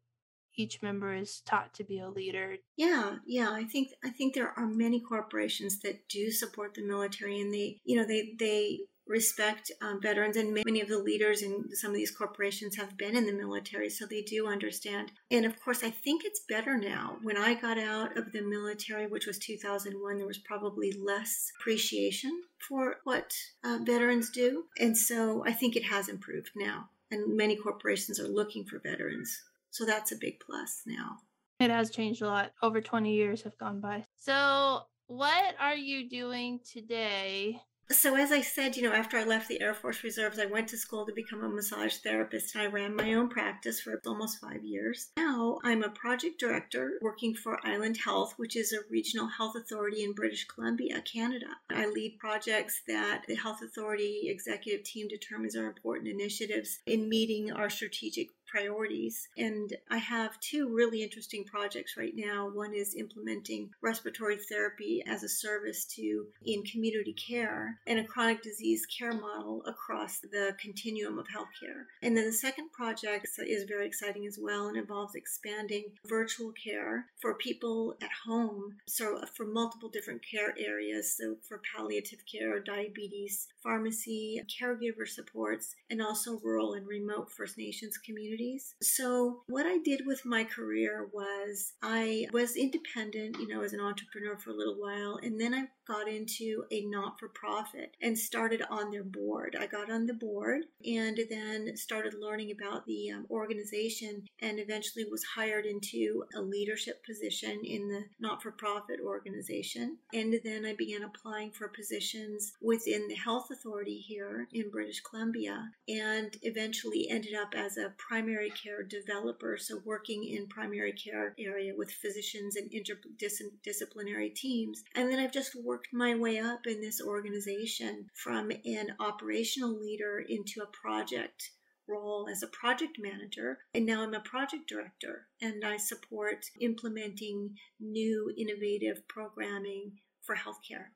each 0.55 0.81
member 0.81 1.13
is 1.13 1.41
taught 1.41 1.73
to 1.75 1.83
be 1.83 1.99
a 1.99 2.09
leader. 2.09 2.57
Yeah, 2.77 3.17
yeah, 3.25 3.51
I 3.51 3.63
think 3.63 3.89
I 4.03 4.09
think 4.09 4.33
there 4.33 4.53
are 4.57 4.67
many 4.67 4.99
corporations 4.99 5.79
that 5.79 6.07
do 6.07 6.31
support 6.31 6.73
the 6.75 6.85
military 6.85 7.41
and 7.41 7.53
they, 7.53 7.79
you 7.83 7.95
know, 7.95 8.05
they 8.05 8.35
they 8.37 8.79
respect 9.05 9.69
um, 9.81 9.99
veterans 10.01 10.37
and 10.37 10.53
many 10.53 10.79
of 10.79 10.87
the 10.87 10.97
leaders 10.97 11.41
in 11.41 11.65
some 11.75 11.91
of 11.91 11.95
these 11.97 12.15
corporations 12.15 12.77
have 12.77 12.97
been 12.97 13.17
in 13.17 13.25
the 13.25 13.33
military 13.33 13.89
so 13.89 14.05
they 14.05 14.21
do 14.21 14.47
understand. 14.47 15.11
And 15.29 15.45
of 15.45 15.59
course 15.59 15.83
i 15.83 15.89
think 15.89 16.23
it's 16.23 16.45
better 16.47 16.77
now. 16.77 17.17
When 17.21 17.37
i 17.37 17.53
got 17.53 17.77
out 17.77 18.17
of 18.17 18.31
the 18.31 18.41
military 18.41 19.07
which 19.07 19.27
was 19.27 19.37
2001 19.39 20.17
there 20.17 20.27
was 20.27 20.37
probably 20.37 20.93
less 20.93 21.51
appreciation 21.59 22.43
for 22.69 22.97
what 23.03 23.33
uh, 23.65 23.79
veterans 23.83 24.29
do 24.29 24.65
and 24.79 24.97
so 24.97 25.43
i 25.45 25.51
think 25.51 25.75
it 25.75 25.83
has 25.83 26.07
improved 26.07 26.51
now 26.55 26.89
and 27.13 27.37
many 27.37 27.55
corporations 27.55 28.19
are 28.19 28.27
looking 28.27 28.65
for 28.65 28.79
veterans. 28.79 29.39
So 29.69 29.85
that's 29.85 30.11
a 30.11 30.17
big 30.17 30.39
plus 30.39 30.81
now. 30.85 31.17
It 31.59 31.69
has 31.69 31.91
changed 31.91 32.21
a 32.21 32.27
lot. 32.27 32.51
Over 32.61 32.81
20 32.81 33.13
years 33.13 33.43
have 33.43 33.57
gone 33.57 33.79
by. 33.79 34.05
So, 34.17 34.81
what 35.07 35.55
are 35.59 35.75
you 35.75 36.09
doing 36.09 36.59
today? 36.69 37.61
So, 37.93 38.15
as 38.15 38.31
I 38.31 38.41
said, 38.41 38.75
you 38.75 38.81
know, 38.81 38.91
after 38.91 39.17
I 39.17 39.23
left 39.23 39.47
the 39.47 39.61
Air 39.61 39.75
Force 39.75 40.03
Reserves, 40.03 40.39
I 40.39 40.47
went 40.47 40.67
to 40.69 40.77
school 40.77 41.05
to 41.05 41.13
become 41.13 41.43
a 41.43 41.47
massage 41.47 41.97
therapist 41.97 42.55
and 42.55 42.63
I 42.63 42.67
ran 42.67 42.95
my 42.95 43.13
own 43.13 43.29
practice 43.29 43.79
for 43.79 44.01
almost 44.07 44.41
five 44.41 44.63
years. 44.63 45.11
Now, 45.15 45.59
I'm 45.63 45.83
a 45.83 45.89
project 45.89 46.39
director 46.39 46.93
working 47.01 47.35
for 47.35 47.65
Island 47.65 47.97
Health, 47.97 48.33
which 48.37 48.55
is 48.55 48.73
a 48.73 48.79
regional 48.89 49.27
health 49.27 49.55
authority 49.55 50.03
in 50.03 50.13
British 50.13 50.45
Columbia, 50.45 51.01
Canada. 51.01 51.45
I 51.69 51.85
lead 51.85 52.17
projects 52.19 52.81
that 52.87 53.25
the 53.27 53.35
health 53.35 53.61
authority 53.61 54.23
executive 54.25 54.83
team 54.83 55.07
determines 55.07 55.55
are 55.55 55.67
important 55.67 56.07
initiatives 56.07 56.79
in 56.87 57.07
meeting 57.07 57.51
our 57.51 57.69
strategic 57.69 58.29
priorities. 58.53 59.27
And 59.35 59.75
I 59.89 59.97
have 59.97 60.39
two 60.39 60.69
really 60.69 61.01
interesting 61.01 61.43
projects 61.43 61.97
right 61.97 62.13
now. 62.15 62.49
One 62.53 62.75
is 62.75 62.93
implementing 62.93 63.71
respiratory 63.81 64.37
therapy 64.37 65.03
as 65.07 65.23
a 65.23 65.29
service 65.29 65.85
to 65.95 66.27
in 66.45 66.61
community 66.63 67.13
care 67.13 67.79
and 67.87 67.97
a 67.99 68.03
chronic 68.03 68.43
disease 68.43 68.85
care 68.85 69.13
model 69.13 69.63
across 69.65 70.19
the 70.19 70.55
continuum 70.61 71.17
of 71.17 71.25
healthcare. 71.27 71.85
And 72.03 72.15
then 72.15 72.25
the 72.25 72.33
second 72.33 72.71
project 72.71 73.27
is 73.39 73.63
very 73.63 73.87
exciting 73.87 74.27
as 74.27 74.37
well 74.39 74.67
and 74.67 74.77
involves 74.77 75.15
expanding 75.15 75.85
virtual 76.07 76.51
care 76.51 77.07
for 77.19 77.33
people 77.33 77.95
at 78.03 78.09
home. 78.27 78.75
So 78.85 79.17
uh, 79.17 79.25
for 79.35 79.47
multiple 79.47 79.89
different 79.89 80.21
care 80.29 80.53
areas. 80.59 81.15
So 81.17 81.37
for 81.47 81.59
palliative 81.75 82.19
care, 82.31 82.59
diabetes, 82.59 83.47
pharmacy, 83.63 84.41
caregiver 84.47 85.07
supports, 85.07 85.75
and 85.89 86.01
also 86.01 86.39
rural 86.43 86.73
and 86.73 86.85
remote 86.85 87.31
First 87.31 87.57
Nations 87.57 87.97
communities 87.97 88.42
communities. 88.43 88.75
So, 88.81 89.41
what 89.47 89.65
I 89.65 89.77
did 89.77 90.05
with 90.05 90.25
my 90.25 90.43
career 90.43 91.09
was 91.11 91.73
I 91.81 92.27
was 92.31 92.55
independent, 92.55 93.37
you 93.39 93.47
know, 93.47 93.61
as 93.63 93.73
an 93.73 93.79
entrepreneur 93.79 94.37
for 94.37 94.51
a 94.51 94.55
little 94.55 94.75
while, 94.75 95.19
and 95.21 95.39
then 95.39 95.53
I 95.53 95.65
got 95.87 96.07
into 96.07 96.63
a 96.71 96.85
not 96.85 97.19
for 97.19 97.27
profit 97.29 97.95
and 98.01 98.17
started 98.17 98.61
on 98.69 98.91
their 98.91 99.03
board. 99.03 99.55
I 99.59 99.67
got 99.67 99.91
on 99.91 100.05
the 100.05 100.13
board 100.13 100.63
and 100.85 101.19
then 101.29 101.75
started 101.75 102.15
learning 102.19 102.51
about 102.51 102.85
the 102.85 103.11
um, 103.11 103.25
organization 103.29 104.23
and 104.41 104.59
eventually 104.59 105.05
was 105.09 105.23
hired 105.23 105.65
into 105.65 106.23
a 106.35 106.41
leadership 106.41 107.05
position 107.05 107.61
in 107.63 107.87
the 107.89 108.03
not 108.19 108.41
for 108.41 108.51
profit 108.51 108.99
organization. 109.03 109.97
And 110.13 110.39
then 110.43 110.65
I 110.65 110.73
began 110.73 111.03
applying 111.03 111.51
for 111.51 111.67
positions 111.67 112.53
within 112.61 113.07
the 113.07 113.15
health 113.15 113.49
authority 113.51 113.97
here 113.97 114.47
in 114.53 114.69
British 114.69 115.01
Columbia 115.01 115.69
and 115.87 116.35
eventually 116.41 117.07
ended 117.09 117.33
up 117.35 117.53
as 117.55 117.77
a 117.77 117.93
primary 117.97 118.51
care 118.51 118.83
developer. 118.83 119.57
So, 119.57 119.81
working 119.85 120.23
in 120.23 120.47
primary 120.47 120.93
care 120.93 121.35
area 121.39 121.73
with 121.75 121.91
physicians 121.91 122.55
and 122.55 122.71
interdisciplinary 122.71 124.33
teams. 124.35 124.83
And 124.95 125.11
then 125.11 125.19
I've 125.19 125.31
just 125.31 125.55
worked 125.55 125.72
worked 125.73 125.87
my 125.91 126.13
way 126.13 126.37
up 126.37 126.67
in 126.67 126.79
this 126.81 127.01
organization 127.01 128.05
from 128.13 128.51
an 128.63 128.89
operational 128.99 129.75
leader 129.81 130.23
into 130.29 130.61
a 130.61 130.67
project 130.67 131.49
role 131.89 132.27
as 132.31 132.43
a 132.43 132.47
project 132.47 132.99
manager, 132.99 133.57
and 133.73 133.83
now 133.83 134.03
I'm 134.03 134.13
a 134.13 134.19
project 134.19 134.69
director 134.69 135.25
and 135.41 135.65
I 135.65 135.77
support 135.77 136.45
implementing 136.61 137.55
new 137.79 138.31
innovative 138.37 139.07
programming 139.07 139.93
for 140.21 140.35
healthcare. 140.35 140.89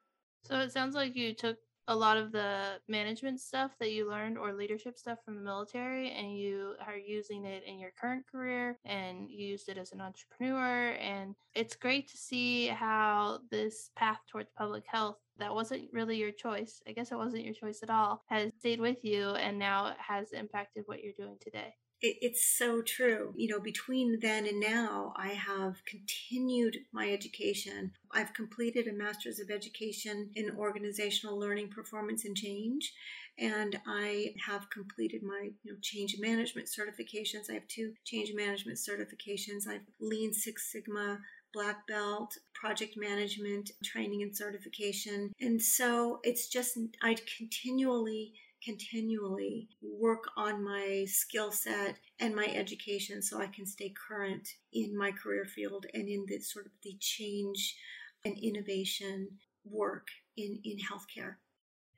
So 0.44 0.60
it 0.60 0.72
sounds 0.72 0.94
like 0.94 1.16
you 1.16 1.34
took 1.34 1.58
a 1.88 1.96
lot 1.96 2.18
of 2.18 2.32
the 2.32 2.80
management 2.88 3.40
stuff 3.40 3.72
that 3.80 3.92
you 3.92 4.10
learned 4.10 4.38
or 4.38 4.54
leadership 4.54 4.98
stuff 4.98 5.20
from 5.24 5.36
the 5.36 5.42
military 5.42 6.12
and 6.12 6.38
you 6.38 6.74
are 6.86 6.98
using 6.98 7.46
it 7.46 7.64
in 7.66 7.80
your 7.80 7.92
current 8.00 8.26
career 8.30 8.78
and 8.86 9.30
you 9.30 9.48
used 9.48 9.70
it 9.70 9.78
as 9.78 9.94
an 9.94 10.02
entrepreneur 10.02 10.90
and 11.00 11.34
it's 11.56 11.76
great 11.76 12.10
to 12.10 12.18
see 12.18 12.68
how 12.68 13.40
this 13.52 13.90
path 13.96 14.20
towards 14.30 14.50
public 14.58 14.84
health 14.88 15.18
that 15.38 15.54
wasn't 15.54 15.88
really 15.94 16.18
your 16.18 16.32
choice 16.32 16.82
i 16.88 16.92
guess 16.92 17.12
it 17.12 17.18
wasn't 17.18 17.44
your 17.44 17.54
choice 17.54 17.80
at 17.84 17.90
all 17.90 18.22
has 18.28 18.52
stayed 18.60 18.82
with 18.82 19.04
you 19.04 19.30
and 19.32 19.58
now 19.58 19.94
has 19.98 20.34
impacted 20.34 20.84
what 20.88 21.02
you're 21.02 21.14
doing 21.18 21.38
today 21.40 21.74
it, 22.02 22.18
it's 22.22 22.46
so 22.58 22.82
true. 22.82 23.34
You 23.36 23.50
know, 23.50 23.60
between 23.60 24.20
then 24.22 24.46
and 24.46 24.60
now, 24.60 25.14
I 25.16 25.30
have 25.30 25.84
continued 25.86 26.78
my 26.92 27.12
education. 27.12 27.92
I've 28.12 28.34
completed 28.34 28.88
a 28.88 28.94
master's 28.94 29.40
of 29.40 29.50
education 29.50 30.30
in 30.36 30.56
organizational 30.58 31.40
learning, 31.40 31.70
performance, 31.70 32.26
and 32.26 32.36
change. 32.36 32.94
And 33.40 33.80
I 33.86 34.34
have 34.48 34.70
completed 34.72 35.22
my 35.22 35.50
you 35.64 35.72
know, 35.72 35.78
change 35.82 36.16
management 36.20 36.68
certifications. 36.68 37.50
I 37.50 37.54
have 37.54 37.68
two 37.68 37.94
change 38.04 38.34
management 38.34 38.80
certifications. 38.80 39.68
I've 39.68 39.86
Lean 40.00 40.34
Six 40.34 40.72
Sigma 40.72 41.20
black 41.54 41.88
belt, 41.88 42.38
project 42.54 42.96
management 42.98 43.72
training 43.84 44.22
and 44.22 44.36
certification. 44.36 45.34
And 45.40 45.62
so 45.62 46.20
it's 46.24 46.48
just, 46.48 46.78
I 47.02 47.16
continually 47.38 48.34
continually 48.68 49.70
work 49.82 50.26
on 50.36 50.62
my 50.62 51.06
skill 51.08 51.52
set 51.52 51.96
and 52.20 52.36
my 52.36 52.46
education 52.48 53.22
so 53.22 53.40
I 53.40 53.48
can 53.48 53.66
stay 53.66 53.94
current 54.08 54.46
in 54.74 54.98
my 54.98 55.12
career 55.12 55.46
field 55.46 55.86
and 55.94 56.10
in 56.10 56.26
the 56.28 56.40
sort 56.40 56.66
of 56.66 56.74
the 56.84 56.98
change 57.00 57.78
and 58.26 58.38
innovation 58.38 59.30
work 59.64 60.08
in, 60.36 60.60
in 60.66 60.78
healthcare. 60.80 61.36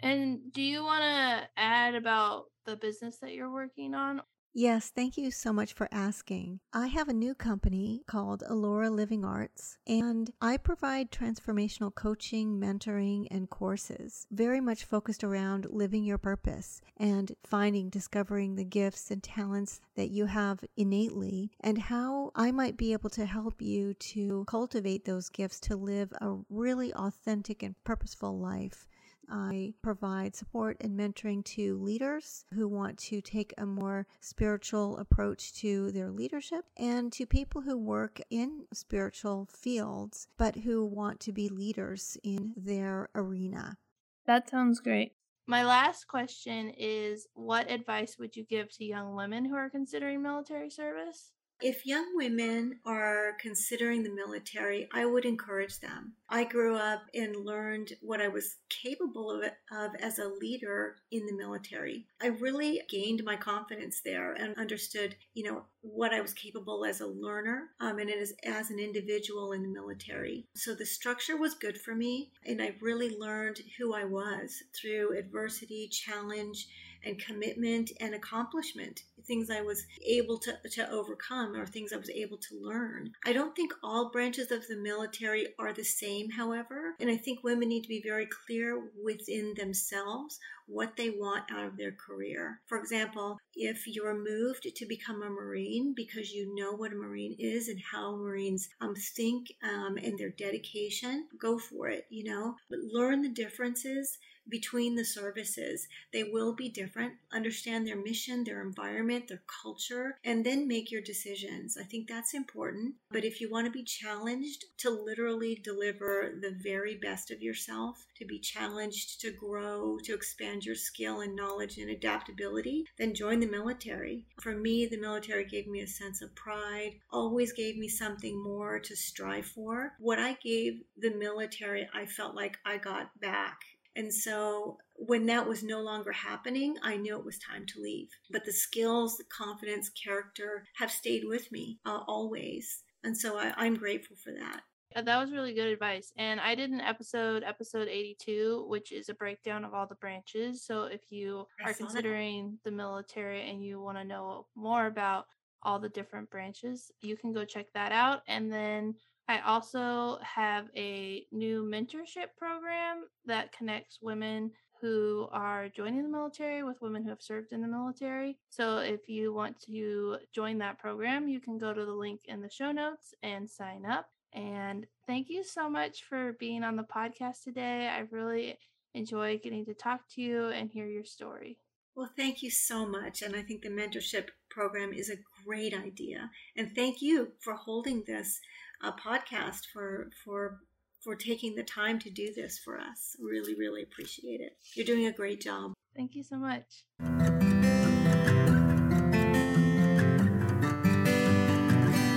And 0.02 0.54
do 0.54 0.62
you 0.62 0.84
want 0.84 1.02
to 1.02 1.50
add 1.58 1.96
about 1.96 2.46
the 2.66 2.76
business 2.76 3.18
that 3.18 3.34
you're 3.34 3.52
working 3.52 3.96
on? 3.96 4.22
Yes, 4.54 4.90
thank 4.90 5.16
you 5.16 5.30
so 5.30 5.54
much 5.54 5.74
for 5.74 5.88
asking. 5.92 6.60
I 6.74 6.88
have 6.88 7.08
a 7.08 7.14
new 7.14 7.36
company 7.36 8.02
called 8.08 8.44
Alora 8.48 8.90
Living 8.90 9.24
Arts, 9.24 9.78
and 9.86 10.32
I 10.42 10.58
provide 10.58 11.12
transformational 11.12 11.94
coaching, 11.94 12.60
mentoring, 12.60 13.28
and 13.30 13.48
courses, 13.50 14.26
very 14.32 14.60
much 14.60 14.86
focused 14.86 15.24
around 15.24 15.68
living 15.70 16.04
your 16.04 16.18
purpose 16.18 16.82
and 16.98 17.32
finding, 17.46 17.90
discovering 17.90 18.56
the 18.56 18.66
gifts 18.66 19.12
and 19.12 19.22
talents 19.22 19.82
that 19.96 20.10
you 20.10 20.26
have 20.26 20.66
innately, 20.76 21.52
and 21.60 21.78
how 21.78 22.32
I 22.36 22.52
might 22.52 22.76
be 22.76 22.92
able 22.92 23.12
to 23.12 23.28
help 23.28 23.62
you 23.62 23.94
to 23.94 24.46
cultivate 24.46 25.06
those 25.06 25.30
gifts 25.30 25.60
to 25.62 25.76
live 25.76 26.12
a 26.20 26.38
really 26.50 26.92
authentic 26.96 27.62
and 27.62 27.76
purposeful 27.84 28.38
life. 28.38 28.88
I 29.30 29.74
provide 29.82 30.36
support 30.36 30.78
and 30.82 31.00
mentoring 31.00 31.44
to 31.56 31.78
leaders 31.78 32.46
who 32.54 32.68
want 32.68 32.98
to 33.10 33.22
take 33.22 33.54
a 33.58 33.66
more 33.66 34.08
spiritual 34.20 34.98
approach 34.98 35.54
to 35.62 35.92
their 35.92 36.12
leadership 36.12 36.66
and 36.78 37.12
to 37.14 37.26
people 37.26 37.62
who 37.62 37.78
work 37.78 38.20
in 38.30 38.66
spiritual 38.74 39.48
fields 39.52 40.28
but 40.38 40.56
who 40.58 40.86
want 40.86 41.20
to 41.22 41.32
be 41.32 41.50
leaders 41.50 42.18
in 42.24 42.54
their 42.56 43.10
arena. 43.16 43.78
That 44.26 44.50
sounds 44.50 44.80
great. 44.80 45.14
My 45.48 45.64
last 45.64 46.08
question 46.08 46.70
is 46.78 47.28
What 47.34 47.72
advice 47.72 48.18
would 48.20 48.36
you 48.36 48.44
give 48.44 48.72
to 48.74 48.86
young 48.86 49.16
women 49.16 49.46
who 49.46 49.56
are 49.56 49.70
considering 49.70 50.22
military 50.22 50.70
service? 50.70 51.32
If 51.62 51.86
young 51.86 52.16
women 52.16 52.80
are 52.86 53.36
considering 53.40 54.04
the 54.04 54.14
military, 54.14 54.88
I 54.94 55.06
would 55.06 55.26
encourage 55.26 55.80
them. 55.80 56.14
I 56.32 56.44
grew 56.44 56.76
up 56.76 57.02
and 57.16 57.44
learned 57.46 57.94
what 58.02 58.22
I 58.22 58.28
was 58.28 58.58
capable 58.70 59.32
of, 59.32 59.44
of, 59.72 59.96
as 60.00 60.20
a 60.20 60.28
leader 60.28 60.98
in 61.12 61.26
the 61.26 61.34
military. 61.34 62.06
I 62.22 62.28
really 62.28 62.82
gained 62.88 63.24
my 63.24 63.36
confidence 63.36 64.02
there 64.06 64.34
and 64.34 64.56
understood, 64.58 65.16
you 65.34 65.44
know, 65.44 65.64
what 65.82 66.14
I 66.14 66.22
was 66.22 66.34
capable 66.34 66.86
as 66.86 67.02
a 67.02 67.08
learner 67.08 67.70
um, 67.80 67.98
and 67.98 68.12
as, 68.12 68.34
as 68.46 68.70
an 68.70 68.80
individual 68.80 69.54
in 69.54 69.64
the 69.64 69.70
military. 69.70 70.46
So 70.54 70.76
the 70.76 70.86
structure 70.86 71.38
was 71.38 71.56
good 71.56 71.80
for 71.80 71.96
me, 71.96 72.32
and 72.46 72.62
I 72.62 72.76
really 72.80 73.18
learned 73.18 73.62
who 73.80 73.96
I 73.96 74.04
was 74.04 74.62
through 74.80 75.18
adversity, 75.18 75.88
challenge, 75.88 76.68
and 77.04 77.18
commitment 77.18 77.92
and 78.00 78.14
accomplishment 78.14 79.04
things 79.26 79.50
i 79.50 79.62
was 79.62 79.86
able 80.06 80.38
to, 80.38 80.58
to 80.72 80.90
overcome 80.90 81.56
or 81.56 81.66
things 81.66 81.94
i 81.94 81.98
was 81.98 82.10
able 82.10 82.38
to 82.38 82.60
learn 82.62 83.12
i 83.26 83.32
don't 83.32 83.56
think 83.56 83.72
all 83.84 84.10
branches 84.10 84.52
of 84.52 84.68
the 84.68 84.76
military 84.76 85.48
are 85.60 85.72
the 85.72 85.84
same 85.84 86.19
however 86.28 86.96
and 87.00 87.10
i 87.10 87.16
think 87.16 87.44
women 87.44 87.70
need 87.70 87.84
to 87.84 87.88
be 87.88 88.02
very 88.04 88.26
clear 88.26 88.82
within 89.04 89.54
themselves 89.56 90.40
what 90.70 90.96
they 90.96 91.10
want 91.10 91.44
out 91.52 91.66
of 91.66 91.78
their 91.78 91.92
career. 91.92 92.62
For 92.68 92.78
example 92.78 93.40
if 93.56 93.88
you're 93.88 94.14
moved 94.14 94.68
to 94.74 94.86
become 94.86 95.24
a 95.24 95.30
marine 95.30 95.94
because 95.96 96.32
you 96.32 96.56
know 96.56 96.72
what 96.74 96.94
a 96.94 96.96
marine 96.96 97.36
is 97.40 97.68
and 97.68 97.82
how 97.92 98.16
marines 98.16 98.70
um, 98.80 98.96
think 98.96 99.48
um, 99.64 99.98
and 99.98 100.18
their 100.18 100.30
dedication 100.30 101.28
go 101.40 101.58
for 101.58 101.90
it 101.90 102.06
you 102.10 102.24
know? 102.24 102.56
But 102.70 102.80
learn 102.80 103.22
the 103.22 103.30
differences 103.30 104.18
between 104.50 104.96
the 104.96 105.06
services. 105.06 105.88
They 106.12 106.24
will 106.24 106.54
be 106.54 106.70
different. 106.70 107.14
Understand 107.32 107.88
their 107.88 108.02
mission, 108.02 108.44
their 108.44 108.62
environment, 108.62 109.28
their 109.28 109.42
culture, 109.62 110.18
and 110.24 110.46
then 110.46 110.68
make 110.68 110.92
your 110.92 111.02
decisions. 111.02 111.78
I 111.78 111.84
think 111.84 112.08
that's 112.08 112.34
important. 112.34 112.96
But 113.12 113.26
if 113.26 113.40
you 113.40 113.50
want 113.50 113.66
to 113.66 113.72
be 113.72 113.84
challenged 113.84 114.66
to 114.80 114.90
literally 114.90 115.56
deliver 115.64 116.34
the 116.42 116.56
very 116.62 116.96
best 116.96 117.32
of 117.32 117.42
yourself, 117.42 118.06
to 118.18 118.26
be 118.26 118.40
challenged 118.40 119.22
to 119.22 119.32
grow, 119.32 119.98
to 120.04 120.14
expand 120.14 120.66
your 120.66 120.76
skill 120.76 121.22
and 121.22 121.36
knowledge 121.36 121.78
and 121.78 121.90
adaptability, 121.90 122.86
then 122.98 123.14
join 123.14 123.40
the 123.40 123.48
military. 123.48 124.26
For 124.42 124.56
me, 124.56 124.86
the 124.86 125.00
military 125.00 125.46
gave 125.46 125.68
me 125.68 125.82
a 125.82 125.88
sense 125.88 126.22
of 126.22 126.36
pride, 126.36 127.00
always 127.12 127.54
gave 127.54 127.78
me 127.78 127.88
something 127.88 128.42
more 128.42 128.80
to 128.80 128.96
strive 128.96 129.46
for. 129.46 129.94
What 130.00 130.20
I 130.20 130.34
gave 130.44 130.82
the 130.98 131.12
military, 131.12 131.88
I 131.94 132.06
felt 132.06 132.36
like 132.36 132.58
I 132.66 132.78
got 132.78 133.20
back 133.20 133.60
And 134.00 134.14
so 134.14 134.78
when 134.96 135.26
that 135.26 135.46
was 135.46 135.62
no 135.62 135.82
longer 135.82 136.14
happening, 136.14 136.78
I 136.82 136.96
knew 136.96 137.18
it 137.20 137.26
was 137.26 137.38
time 137.38 137.66
to 137.66 137.82
leave. 137.82 138.08
But 138.32 138.46
the 138.46 138.54
skills, 138.54 139.18
the 139.18 139.26
confidence, 139.26 139.90
character 139.90 140.64
have 140.78 140.90
stayed 140.90 141.26
with 141.26 141.52
me 141.52 141.80
uh, 141.86 142.00
always. 142.08 142.84
And 143.04 143.18
so 143.18 143.38
I, 143.38 143.54
I'm 143.58 143.76
grateful 143.76 144.16
for 144.24 144.32
that. 144.32 144.62
Yeah, 144.96 145.02
that 145.02 145.20
was 145.20 145.34
really 145.34 145.54
good 145.54 145.68
advice. 145.68 146.14
And 146.18 146.40
I 146.40 146.56
did 146.56 146.70
an 146.70 146.80
episode, 146.80 147.44
episode 147.44 147.90
82, 147.90 148.68
which 148.70 148.94
is 148.94 149.10
a 149.10 149.14
breakdown 149.14 149.66
of 149.66 149.74
all 149.74 149.86
the 149.86 149.96
branches. 149.96 150.66
So 150.66 150.84
if 150.84 151.02
you 151.10 151.46
I 151.60 151.72
are 151.72 151.74
saw 151.74 151.80
that. 151.80 151.92
considering 151.92 152.58
the 152.64 152.72
military 152.72 153.50
and 153.50 153.62
you 153.62 153.82
want 153.82 153.98
to 153.98 154.06
know 154.06 154.48
more 154.56 154.86
about 154.86 155.26
all 155.62 155.78
the 155.78 155.90
different 155.90 156.30
branches, 156.30 156.90
you 157.02 157.18
can 157.18 157.34
go 157.34 157.44
check 157.44 157.66
that 157.74 157.92
out. 157.92 158.22
And 158.30 158.50
then 158.50 158.96
I 159.30 159.42
also 159.42 160.18
have 160.24 160.66
a 160.76 161.24
new 161.32 161.64
mentorship 161.64 162.36
program 162.36 163.04
that 163.28 163.52
connects 163.52 164.00
women 164.02 164.50
who 164.82 165.28
are 165.32 165.70
joining 165.70 166.02
the 166.02 166.10
military 166.10 166.64
with 166.64 166.82
women 166.82 167.04
who 167.04 167.12
have 167.12 167.22
served 167.22 167.52
in 167.52 167.62
the 167.62 167.68
military. 167.68 168.40
So 168.50 168.80
if 168.80 169.08
you 169.08 169.32
want 169.32 169.62
to 169.68 170.18
join 170.34 170.58
that 170.58 170.80
program, 170.80 171.28
you 171.28 171.40
can 171.40 171.60
go 171.60 171.74
to 171.74 171.86
the 171.86 171.94
link 171.94 172.22
in 172.26 172.42
the 172.42 172.50
show 172.50 172.72
notes 172.72 173.14
and 173.22 173.48
sign 173.48 173.86
up. 173.86 174.08
And 174.34 174.88
thank 175.06 175.30
you 175.30 175.44
so 175.44 175.70
much 175.70 176.06
for 176.06 176.34
being 176.40 176.64
on 176.64 176.76
the 176.76 176.84
podcast 176.84 177.44
today. 177.44 177.88
I 177.88 178.08
really 178.10 178.58
enjoy 178.96 179.38
getting 179.38 179.64
to 179.66 179.76
talk 179.76 180.10
to 180.16 180.24
you 180.24 180.48
and 180.48 180.72
hear 180.72 180.88
your 180.88 181.06
story. 181.06 181.60
Well, 181.96 182.10
thank 182.16 182.42
you 182.42 182.50
so 182.50 182.84
much. 182.84 183.22
And 183.22 183.36
I 183.36 183.44
think 183.44 183.62
the 183.62 183.70
mentorship 183.70 184.30
program 184.50 184.94
is 184.94 185.10
a 185.10 185.18
great 185.46 185.74
idea. 185.74 186.30
And 186.56 186.74
thank 186.76 187.02
you 187.02 187.34
for 187.40 187.54
holding 187.54 188.04
this 188.06 188.40
uh, 188.84 188.92
podcast 188.94 189.62
for 189.74 190.10
for 190.24 190.60
for 191.04 191.16
taking 191.16 191.56
the 191.56 191.64
time 191.64 191.98
to 192.00 192.10
do 192.10 192.34
this 192.36 192.60
for 192.60 192.78
us. 192.78 193.16
Really, 193.22 193.56
really 193.56 193.84
appreciate 193.84 194.42
it. 194.42 194.58
You're 194.76 194.86
doing 194.86 195.06
a 195.06 195.14
great 195.14 195.42
job. 195.42 195.74
Thank 195.96 196.16
you 196.16 196.24
so 196.24 196.38
much. 196.38 196.84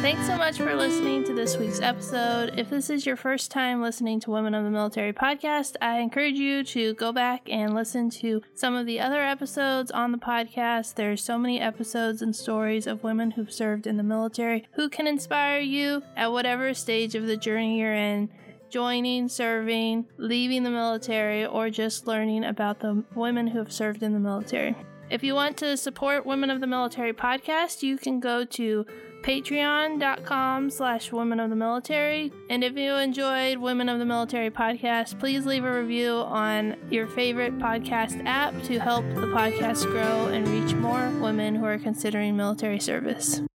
Thanks 0.02 0.26
so 0.26 0.36
much 0.36 0.58
for 0.58 0.74
listening 0.74 1.22
to 1.24 1.32
this 1.32 1.56
week's 1.56 1.80
episode. 1.80 2.58
If 2.58 2.68
this 2.68 2.90
is 2.90 3.06
your 3.06 3.14
first 3.14 3.52
time 3.52 3.80
listening 3.80 4.18
to 4.20 4.32
Women 4.32 4.52
of 4.52 4.64
the 4.64 4.70
Military 4.70 5.12
podcast, 5.12 5.76
I 5.80 6.00
encourage 6.00 6.34
you 6.34 6.64
to 6.64 6.94
go 6.94 7.12
back 7.12 7.48
and 7.48 7.72
listen 7.72 8.10
to 8.10 8.42
some 8.52 8.74
of 8.74 8.84
the 8.84 8.98
other 8.98 9.22
episodes 9.22 9.92
on 9.92 10.10
the 10.10 10.18
podcast. 10.18 10.96
There's 10.96 11.22
so 11.22 11.38
many 11.38 11.60
episodes 11.60 12.20
and 12.20 12.34
stories 12.34 12.88
of 12.88 13.04
women 13.04 13.30
who've 13.30 13.52
served 13.52 13.86
in 13.86 13.96
the 13.96 14.02
military 14.02 14.66
who 14.72 14.88
can 14.88 15.06
inspire 15.06 15.60
you 15.60 16.02
at 16.16 16.32
whatever 16.32 16.74
stage 16.74 17.14
of 17.14 17.28
the 17.28 17.36
journey 17.36 17.78
you're 17.78 17.94
in 17.94 18.28
joining, 18.70 19.28
serving, 19.28 20.06
leaving 20.16 20.64
the 20.64 20.70
military, 20.70 21.46
or 21.46 21.70
just 21.70 22.08
learning 22.08 22.42
about 22.42 22.80
the 22.80 23.04
women 23.14 23.46
who 23.46 23.58
have 23.58 23.72
served 23.72 24.02
in 24.02 24.14
the 24.14 24.18
military. 24.18 24.74
If 25.10 25.22
you 25.22 25.34
want 25.34 25.58
to 25.58 25.76
support 25.76 26.26
Women 26.26 26.50
of 26.50 26.60
the 26.60 26.66
Military 26.66 27.12
podcast, 27.12 27.84
you 27.84 27.98
can 27.98 28.18
go 28.18 28.44
to 28.46 28.84
patreon.com 29.22 30.70
slash 30.70 31.12
women 31.12 31.40
of 31.40 31.50
the 31.50 31.56
military. 31.56 32.32
And 32.50 32.64
if 32.64 32.76
you 32.76 32.94
enjoyed 32.94 33.58
women 33.58 33.88
of 33.88 33.98
the 33.98 34.04
military 34.04 34.50
podcast 34.50 35.18
please 35.18 35.46
leave 35.46 35.64
a 35.64 35.80
review 35.80 36.12
on 36.12 36.76
your 36.90 37.06
favorite 37.06 37.58
podcast 37.58 38.22
app 38.24 38.60
to 38.64 38.78
help 38.78 39.04
the 39.14 39.26
podcast 39.26 39.84
grow 39.86 40.26
and 40.26 40.46
reach 40.48 40.74
more 40.74 41.10
women 41.20 41.54
who 41.54 41.64
are 41.64 41.78
considering 41.78 42.36
military 42.36 42.80
service 42.80 43.42